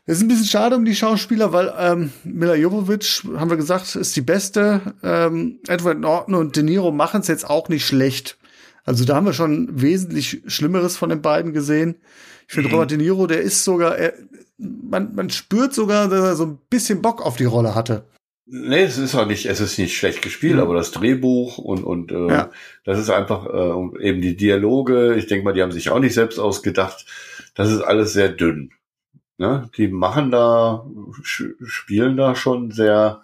Es 0.04 0.16
ist 0.16 0.24
ein 0.24 0.28
bisschen 0.28 0.46
schade 0.46 0.76
um 0.76 0.84
die 0.84 0.96
Schauspieler, 0.96 1.52
weil 1.52 1.72
ähm, 1.78 2.12
Mila 2.24 2.54
Jovovich, 2.54 3.22
haben 3.36 3.50
wir 3.50 3.56
gesagt, 3.56 3.94
ist 3.94 4.16
die 4.16 4.20
beste. 4.20 4.94
Ähm, 5.02 5.60
Edward 5.68 6.00
Norton 6.00 6.34
und 6.34 6.56
De 6.56 6.64
Niro 6.64 6.90
machen 6.90 7.20
es 7.20 7.28
jetzt 7.28 7.48
auch 7.48 7.68
nicht 7.68 7.86
schlecht. 7.86 8.36
Also 8.84 9.04
da 9.04 9.14
haben 9.14 9.26
wir 9.26 9.32
schon 9.32 9.80
wesentlich 9.80 10.42
Schlimmeres 10.46 10.96
von 10.96 11.08
den 11.08 11.22
beiden 11.22 11.52
gesehen. 11.52 11.96
Ich 12.48 12.54
finde, 12.54 12.68
mhm. 12.68 12.74
Robert 12.74 12.90
De 12.90 12.98
Niro, 12.98 13.28
der 13.28 13.42
ist 13.42 13.62
sogar, 13.62 13.96
er, 13.96 14.14
man, 14.58 15.14
man 15.14 15.30
spürt 15.30 15.72
sogar, 15.72 16.08
dass 16.08 16.24
er 16.24 16.36
so 16.36 16.46
ein 16.46 16.58
bisschen 16.68 17.00
Bock 17.00 17.24
auf 17.24 17.36
die 17.36 17.44
Rolle 17.44 17.76
hatte. 17.76 18.04
Nee, 18.54 18.82
es 18.82 18.98
ist 18.98 19.14
auch 19.14 19.24
nicht, 19.24 19.46
es 19.46 19.60
ist 19.60 19.78
nicht 19.78 19.96
schlecht 19.96 20.20
gespielt, 20.20 20.56
mhm. 20.56 20.60
aber 20.60 20.74
das 20.74 20.90
Drehbuch 20.90 21.56
und, 21.56 21.84
und 21.84 22.12
äh, 22.12 22.28
ja. 22.28 22.50
das 22.84 22.98
ist 22.98 23.08
einfach 23.08 23.46
äh, 23.46 24.06
eben 24.06 24.20
die 24.20 24.36
Dialoge, 24.36 25.14
ich 25.14 25.26
denke 25.26 25.42
mal, 25.42 25.54
die 25.54 25.62
haben 25.62 25.72
sich 25.72 25.88
auch 25.88 25.98
nicht 25.98 26.12
selbst 26.12 26.38
ausgedacht. 26.38 27.06
Das 27.54 27.70
ist 27.70 27.80
alles 27.80 28.12
sehr 28.12 28.28
dünn. 28.28 28.70
Ne? 29.38 29.70
Die 29.78 29.88
machen 29.88 30.30
da, 30.30 30.84
spielen 31.14 32.18
da 32.18 32.34
schon 32.34 32.70
sehr, 32.72 33.22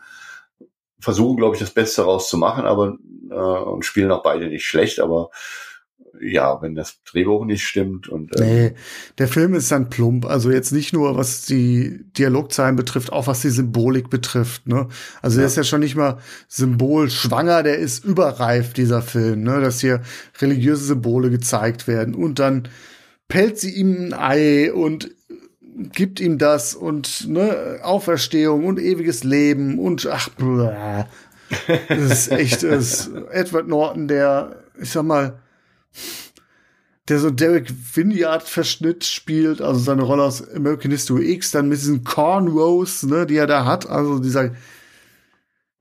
versuchen, 0.99 1.37
glaube 1.37 1.57
ich, 1.57 1.61
das 1.61 1.75
Beste 1.75 2.05
rauszumachen, 2.05 2.65
aber 2.65 2.97
äh, 3.31 3.35
und 3.35 3.85
spielen 3.85 4.11
auch 4.11 4.23
beide 4.23 4.47
nicht 4.47 4.65
schlecht, 4.65 4.99
aber 4.99 5.29
ja, 6.21 6.61
wenn 6.63 6.75
das 6.75 7.03
Drehbuch 7.05 7.45
nicht 7.45 7.65
stimmt 7.65 8.09
und 8.09 8.39
ähm, 8.41 8.47
nee, 8.47 8.73
der 9.19 9.29
Film 9.29 9.55
ist 9.55 9.71
dann 9.71 9.89
plump. 9.89 10.27
Also 10.27 10.51
jetzt 10.51 10.73
nicht 10.73 10.93
nur 10.93 11.17
was 11.17 11.43
die 11.43 12.05
Dialogzeilen 12.17 12.77
betrifft, 12.77 13.13
auch 13.13 13.27
was 13.27 13.41
die 13.41 13.51
Symbolik 13.51 14.11
betrifft. 14.11 14.67
Ne? 14.67 14.89
Also 15.23 15.37
ja. 15.37 15.41
der 15.41 15.47
ist 15.47 15.57
ja 15.57 15.65
schon 15.65 15.81
nicht 15.81 15.97
mal 15.97 16.19
symbolschwanger, 16.49 17.63
der 17.63 17.79
ist 17.79 18.05
überreif 18.05 18.73
dieser 18.73 19.03
Film, 19.03 19.43
ne? 19.43 19.61
dass 19.61 19.81
hier 19.81 20.03
religiöse 20.41 20.85
Symbole 20.85 21.31
gezeigt 21.31 21.87
werden 21.87 22.15
und 22.15 22.39
dann 22.39 22.69
pellt 23.29 23.59
sie 23.59 23.71
ihm 23.71 24.13
ein 24.13 24.15
Ei 24.15 24.73
und 24.73 25.11
gibt 25.93 26.19
ihm 26.19 26.39
das 26.39 26.75
und 26.75 27.29
ne 27.29 27.79
Auferstehung 27.83 28.67
und 28.67 28.81
ewiges 28.81 29.23
Leben 29.23 29.79
und 29.79 30.07
ach 30.07 30.29
blah. 30.31 31.07
Das 31.89 31.99
ist 31.99 32.33
echt, 32.33 32.63
das 32.63 33.07
ist 33.07 33.11
Edward 33.31 33.69
Norton, 33.69 34.09
der, 34.09 34.65
ich 34.81 34.91
sag 34.91 35.05
mal, 35.05 35.39
der 37.09 37.19
so 37.19 37.31
Derek 37.31 37.73
Vineyard-Verschnitt 37.95 39.05
spielt, 39.05 39.61
also 39.61 39.81
seine 39.81 40.03
Rolle 40.03 40.25
aus 40.25 40.47
American 40.55 40.91
History 40.91 41.33
X, 41.33 41.51
dann 41.51 41.69
mit 41.69 41.79
diesen 41.79 42.05
Cornrows, 42.05 43.03
ne, 43.05 43.27
die 43.27 43.37
er 43.37 43.47
da 43.47 43.65
hat, 43.65 43.89
also 43.89 44.19
dieser 44.19 44.53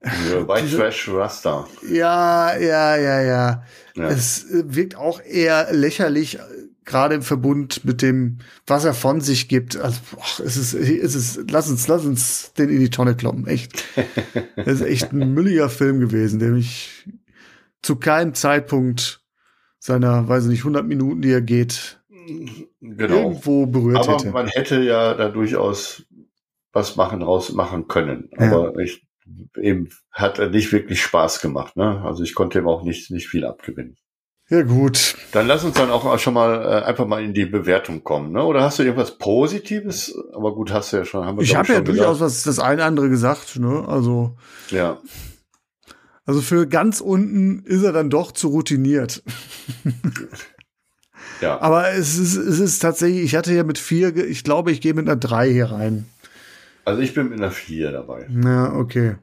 White 0.00 0.76
Trash 0.76 1.08
Rasta. 1.08 1.66
Ja, 1.90 2.56
ja, 2.56 2.96
ja, 2.96 3.20
ja, 3.20 3.62
ja. 3.96 4.08
Es 4.08 4.46
wirkt 4.50 4.96
auch 4.96 5.20
eher 5.20 5.72
lächerlich, 5.72 6.38
gerade 6.84 7.16
im 7.16 7.22
Verbund 7.22 7.84
mit 7.84 8.00
dem, 8.00 8.38
was 8.66 8.84
er 8.84 8.94
von 8.94 9.20
sich 9.20 9.48
gibt. 9.48 9.76
Also, 9.76 10.00
boah, 10.10 10.44
es 10.44 10.56
ist, 10.56 10.72
es 10.72 11.14
ist, 11.14 11.50
lass 11.50 11.68
uns, 11.68 11.86
lass 11.86 12.04
uns 12.04 12.52
den 12.54 12.70
in 12.70 12.80
die 12.80 12.90
Tonne 12.90 13.14
kloppen. 13.14 13.46
Echt. 13.46 13.84
Es 14.56 14.80
ist 14.80 14.86
echt 14.86 15.12
ein 15.12 15.34
mülliger 15.34 15.68
Film 15.68 16.00
gewesen, 16.00 16.38
der 16.38 16.50
mich 16.50 17.08
zu 17.82 17.96
keinem 17.96 18.34
Zeitpunkt 18.34 19.20
seiner, 19.78 20.28
weiß 20.28 20.44
ich 20.44 20.50
nicht, 20.50 20.60
100 20.60 20.86
Minuten, 20.86 21.22
die 21.22 21.32
er 21.32 21.40
geht, 21.40 22.00
genau. 22.80 23.14
irgendwo 23.14 23.66
berührt 23.66 23.98
Aber 23.98 24.14
hätte. 24.14 24.30
man 24.30 24.46
hätte 24.48 24.82
ja 24.82 25.14
da 25.14 25.28
durchaus 25.28 26.04
was 26.72 26.96
machen, 26.96 27.22
rausmachen 27.22 27.88
können. 27.88 28.30
Aber 28.36 28.72
ja. 28.74 28.78
ich, 28.84 29.06
eben 29.56 29.88
hat 30.10 30.38
er 30.38 30.50
nicht 30.50 30.72
wirklich 30.72 31.02
Spaß 31.02 31.40
gemacht. 31.40 31.76
Ne? 31.76 32.02
Also 32.04 32.22
ich 32.22 32.34
konnte 32.34 32.58
ihm 32.58 32.68
auch 32.68 32.82
nicht, 32.82 33.10
nicht 33.10 33.28
viel 33.28 33.44
abgewinnen. 33.44 33.96
Ja, 34.50 34.62
gut. 34.62 35.14
Dann 35.32 35.46
lass 35.46 35.62
uns 35.62 35.74
dann 35.74 35.90
auch 35.90 36.18
schon 36.18 36.32
mal 36.32 36.62
äh, 36.62 36.84
einfach 36.86 37.06
mal 37.06 37.22
in 37.22 37.34
die 37.34 37.44
Bewertung 37.44 38.02
kommen, 38.02 38.32
ne? 38.32 38.42
Oder 38.42 38.62
hast 38.62 38.78
du 38.78 38.82
irgendwas 38.82 39.18
Positives? 39.18 40.18
Aber 40.32 40.54
gut, 40.54 40.72
hast 40.72 40.90
du 40.92 40.96
ja 40.96 41.04
schon. 41.04 41.26
Haben 41.26 41.36
wir, 41.36 41.42
ich 41.42 41.54
habe 41.54 41.70
ja 41.70 41.80
durchaus 41.82 42.20
was 42.20 42.44
das 42.44 42.58
eine 42.58 42.84
andere 42.84 43.10
gesagt, 43.10 43.58
ne? 43.58 43.84
Also. 43.86 44.36
Ja. 44.70 44.98
Also 46.28 46.42
für 46.42 46.66
ganz 46.66 47.00
unten 47.00 47.62
ist 47.64 47.82
er 47.82 47.92
dann 47.92 48.10
doch 48.10 48.32
zu 48.32 48.48
routiniert. 48.48 49.22
ja. 51.40 51.58
Aber 51.58 51.90
es 51.92 52.18
ist, 52.18 52.36
es 52.36 52.60
ist 52.60 52.80
tatsächlich, 52.80 53.22
ich 53.22 53.34
hatte 53.34 53.54
ja 53.54 53.64
mit 53.64 53.78
vier, 53.78 54.14
ich 54.14 54.44
glaube, 54.44 54.70
ich 54.70 54.82
gehe 54.82 54.92
mit 54.92 55.08
einer 55.08 55.16
drei 55.16 55.50
hier 55.50 55.72
rein. 55.72 56.04
Also 56.84 57.00
ich 57.00 57.14
bin 57.14 57.30
mit 57.30 57.38
einer 57.38 57.50
vier 57.50 57.92
dabei. 57.92 58.28
Ja, 58.44 58.74
okay. 58.74 59.16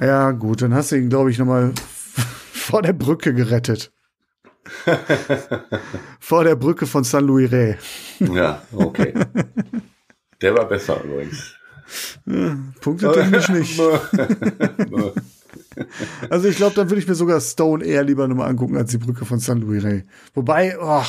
Ja, 0.00 0.30
gut, 0.30 0.62
dann 0.62 0.72
hast 0.72 0.90
du 0.90 0.96
ihn, 0.96 1.10
glaube 1.10 1.30
ich, 1.30 1.38
nochmal 1.38 1.74
vor 2.52 2.80
der 2.80 2.94
Brücke 2.94 3.34
gerettet. 3.34 3.92
Vor 6.20 6.44
der 6.44 6.56
Brücke 6.56 6.86
von 6.86 7.02
San 7.02 7.24
Luis 7.24 7.50
Rey. 7.50 7.76
ja, 8.20 8.60
okay. 8.72 9.14
Der 10.42 10.54
war 10.54 10.68
besser 10.68 11.02
übrigens. 11.02 11.54
Ja, 12.26 12.58
punktetechnisch 12.80 13.48
nicht. 13.48 13.80
also 16.30 16.48
ich 16.48 16.56
glaube, 16.56 16.74
dann 16.74 16.90
würde 16.90 17.00
ich 17.00 17.08
mir 17.08 17.14
sogar 17.14 17.40
Stone 17.40 17.84
eher 17.84 18.04
lieber 18.04 18.28
nochmal 18.28 18.48
angucken 18.48 18.76
als 18.76 18.90
die 18.90 18.98
Brücke 18.98 19.24
von 19.24 19.38
San 19.38 19.60
Luis 19.60 19.84
Rey. 19.84 20.04
Wobei, 20.34 20.76
oh, 20.80 21.04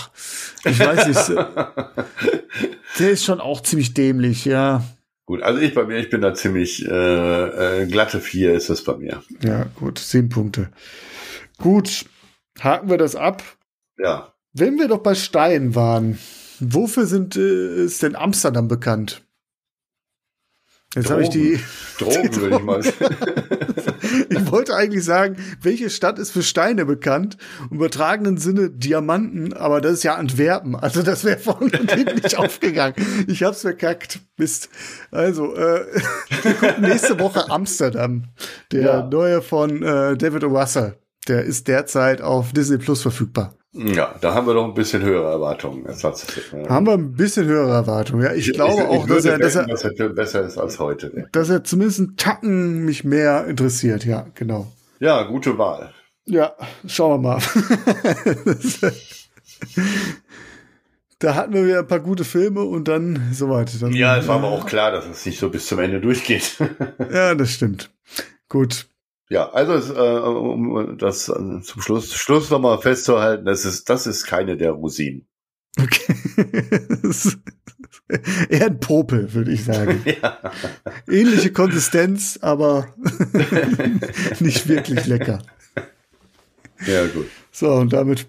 ich 0.66 0.80
weiß 0.80 1.08
nicht, 1.08 1.30
der 3.00 3.12
ist 3.12 3.24
schon 3.24 3.40
auch 3.40 3.62
ziemlich 3.62 3.94
dämlich, 3.94 4.46
ja. 4.46 4.84
Gut, 5.26 5.44
also 5.44 5.60
ich 5.60 5.76
bei 5.76 5.86
mir, 5.86 5.98
ich 5.98 6.10
bin 6.10 6.22
da 6.22 6.34
ziemlich 6.34 6.86
äh, 6.88 7.82
äh, 7.82 7.86
glatte 7.88 8.20
vier 8.20 8.54
ist 8.54 8.70
das 8.70 8.84
bei 8.84 8.98
mir. 8.98 9.22
Ja, 9.42 9.66
gut, 9.76 10.00
sieben 10.00 10.30
Punkte. 10.30 10.72
Gut, 11.60 12.06
haken 12.60 12.90
wir 12.90 12.98
das 12.98 13.16
ab. 13.16 13.44
Ja. 13.98 14.34
Wenn 14.54 14.80
wir 14.80 14.88
doch 14.88 15.04
bei 15.04 15.14
Stein 15.14 15.76
waren, 15.76 16.18
wofür 16.60 17.06
sind, 17.06 17.36
äh, 17.36 17.84
ist 17.86 18.02
denn 18.02 18.16
Amsterdam 18.16 18.68
bekannt? 18.68 19.22
Jetzt 20.96 21.12
habe 21.12 21.22
ich 21.22 21.30
die. 21.30 21.60
Drogen, 22.00 22.32
die 22.32 22.42
würde 22.42 22.56
ich 22.56 22.64
mal 22.64 22.82
Ich 24.30 24.52
wollte 24.52 24.76
eigentlich 24.76 25.04
sagen, 25.04 25.38
welche 25.62 25.90
Stadt 25.90 26.20
ist 26.20 26.32
für 26.32 26.44
Steine 26.44 26.86
bekannt? 26.86 27.38
Im 27.70 27.78
übertragenen 27.78 28.38
Sinne 28.38 28.70
Diamanten, 28.70 29.54
aber 29.54 29.82
das 29.82 29.94
ist 29.94 30.04
ja 30.04 30.16
Antwerpen. 30.16 30.76
Also 30.76 31.04
das 31.04 31.24
wäre 31.24 31.38
vorne 31.38 31.72
und 31.80 31.92
hinten 31.92 32.16
nicht 32.16 32.38
aufgegangen. 32.38 32.96
Ich 33.28 33.44
hab's 33.44 33.62
verkackt. 33.62 34.20
Mist. 34.38 34.70
Also, 35.12 35.56
äh, 35.56 35.86
nächste 36.80 37.20
Woche 37.20 37.50
Amsterdam. 37.50 38.26
Der 38.72 38.82
ja. 38.82 39.04
neue 39.04 39.42
von 39.42 39.84
äh, 39.84 40.16
David 40.16 40.44
O. 40.44 40.48
Russell. 40.48 40.96
Der 41.28 41.44
ist 41.44 41.68
derzeit 41.68 42.22
auf 42.22 42.54
Disney 42.54 42.78
Plus 42.78 43.02
verfügbar. 43.02 43.59
Ja, 43.72 44.16
da 44.20 44.34
haben 44.34 44.48
wir 44.48 44.56
doch 44.56 44.66
ein 44.66 44.74
bisschen 44.74 45.04
höhere 45.04 45.30
Erwartungen. 45.30 45.86
Haben 45.88 46.88
wir 46.88 46.94
ein 46.94 47.14
bisschen 47.14 47.46
höhere 47.46 47.72
Erwartungen. 47.72 48.24
Ja, 48.24 48.34
ich, 48.34 48.48
ich 48.50 48.54
glaube 48.56 48.82
ich, 48.82 48.88
auch, 48.88 49.06
dass 49.06 49.26
er, 49.26 49.38
dass 49.38 49.56
er, 49.56 49.68
dass 49.68 49.84
er 49.84 50.10
besser 50.10 50.42
ist 50.44 50.58
als 50.58 50.80
heute. 50.80 51.28
Dass 51.32 51.50
er 51.50 51.64
zumindest 51.64 52.00
einen 52.00 52.18
Tacken 52.18 52.84
mich 52.84 53.04
mehr 53.04 53.46
interessiert. 53.46 54.06
Ja, 54.06 54.26
genau. 54.34 54.72
Ja, 55.00 55.22
gute 55.24 55.60
Wahl. 55.60 55.94
Ja, 56.26 56.54
schauen 56.88 57.22
wir 57.22 57.30
mal. 57.30 57.42
da 61.20 61.36
hatten 61.36 61.54
wir 61.54 61.66
wieder 61.66 61.80
ein 61.80 61.88
paar 61.88 62.00
gute 62.00 62.24
Filme 62.24 62.64
und 62.64 62.88
dann 62.88 63.30
soweit. 63.34 63.80
Dann, 63.82 63.94
ja, 63.94 64.18
es 64.18 64.28
war 64.28 64.38
aber 64.38 64.48
auch 64.48 64.66
klar, 64.66 64.92
dass 64.92 65.06
es 65.06 65.26
nicht 65.28 65.40
so 65.40 65.50
bis 65.50 65.68
zum 65.68 65.78
Ende 65.80 66.02
durchgeht. 66.02 66.58
ja, 67.12 67.36
das 67.36 67.52
stimmt. 67.52 67.92
Gut. 68.48 68.88
Ja, 69.30 69.50
also 69.52 69.94
äh, 69.94 70.20
um 70.20 70.98
das 70.98 71.30
äh, 71.30 71.62
zum 71.62 71.82
Schluss, 71.82 72.14
Schluss 72.16 72.50
nochmal 72.50 72.80
festzuhalten, 72.80 73.46
das 73.46 73.64
ist, 73.64 73.88
das 73.90 74.08
ist 74.08 74.26
keine 74.26 74.58
der 74.58 74.72
Rosinen. 74.72 75.28
Okay. 75.80 76.16
Eher 78.50 78.66
ein 78.66 78.80
Popel, 78.80 79.32
würde 79.34 79.52
ich 79.52 79.64
sagen. 79.64 80.04
Ja. 80.06 80.40
Ähnliche 81.08 81.52
Konsistenz, 81.52 82.40
aber 82.42 82.88
nicht 84.40 84.68
wirklich 84.68 85.06
lecker. 85.06 85.44
Ja, 86.88 87.06
gut. 87.06 87.28
So, 87.52 87.72
und 87.74 87.94
damit 87.94 88.26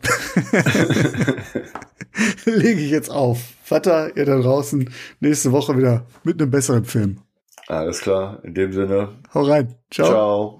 lege 2.44 2.80
ich 2.80 2.90
jetzt 2.90 3.10
auf. 3.10 3.38
Vater, 3.62 4.16
ihr 4.16 4.26
da 4.26 4.38
draußen, 4.38 4.90
nächste 5.20 5.52
Woche 5.52 5.78
wieder 5.78 6.06
mit 6.24 6.40
einem 6.40 6.50
besseren 6.50 6.84
Film. 6.84 7.20
Alles 7.68 8.00
klar, 8.00 8.40
in 8.44 8.54
dem 8.54 8.72
Sinne. 8.72 9.16
Hau 9.32 9.42
rein. 9.42 9.76
Ciao. 9.90 10.08
Ciao. 10.08 10.59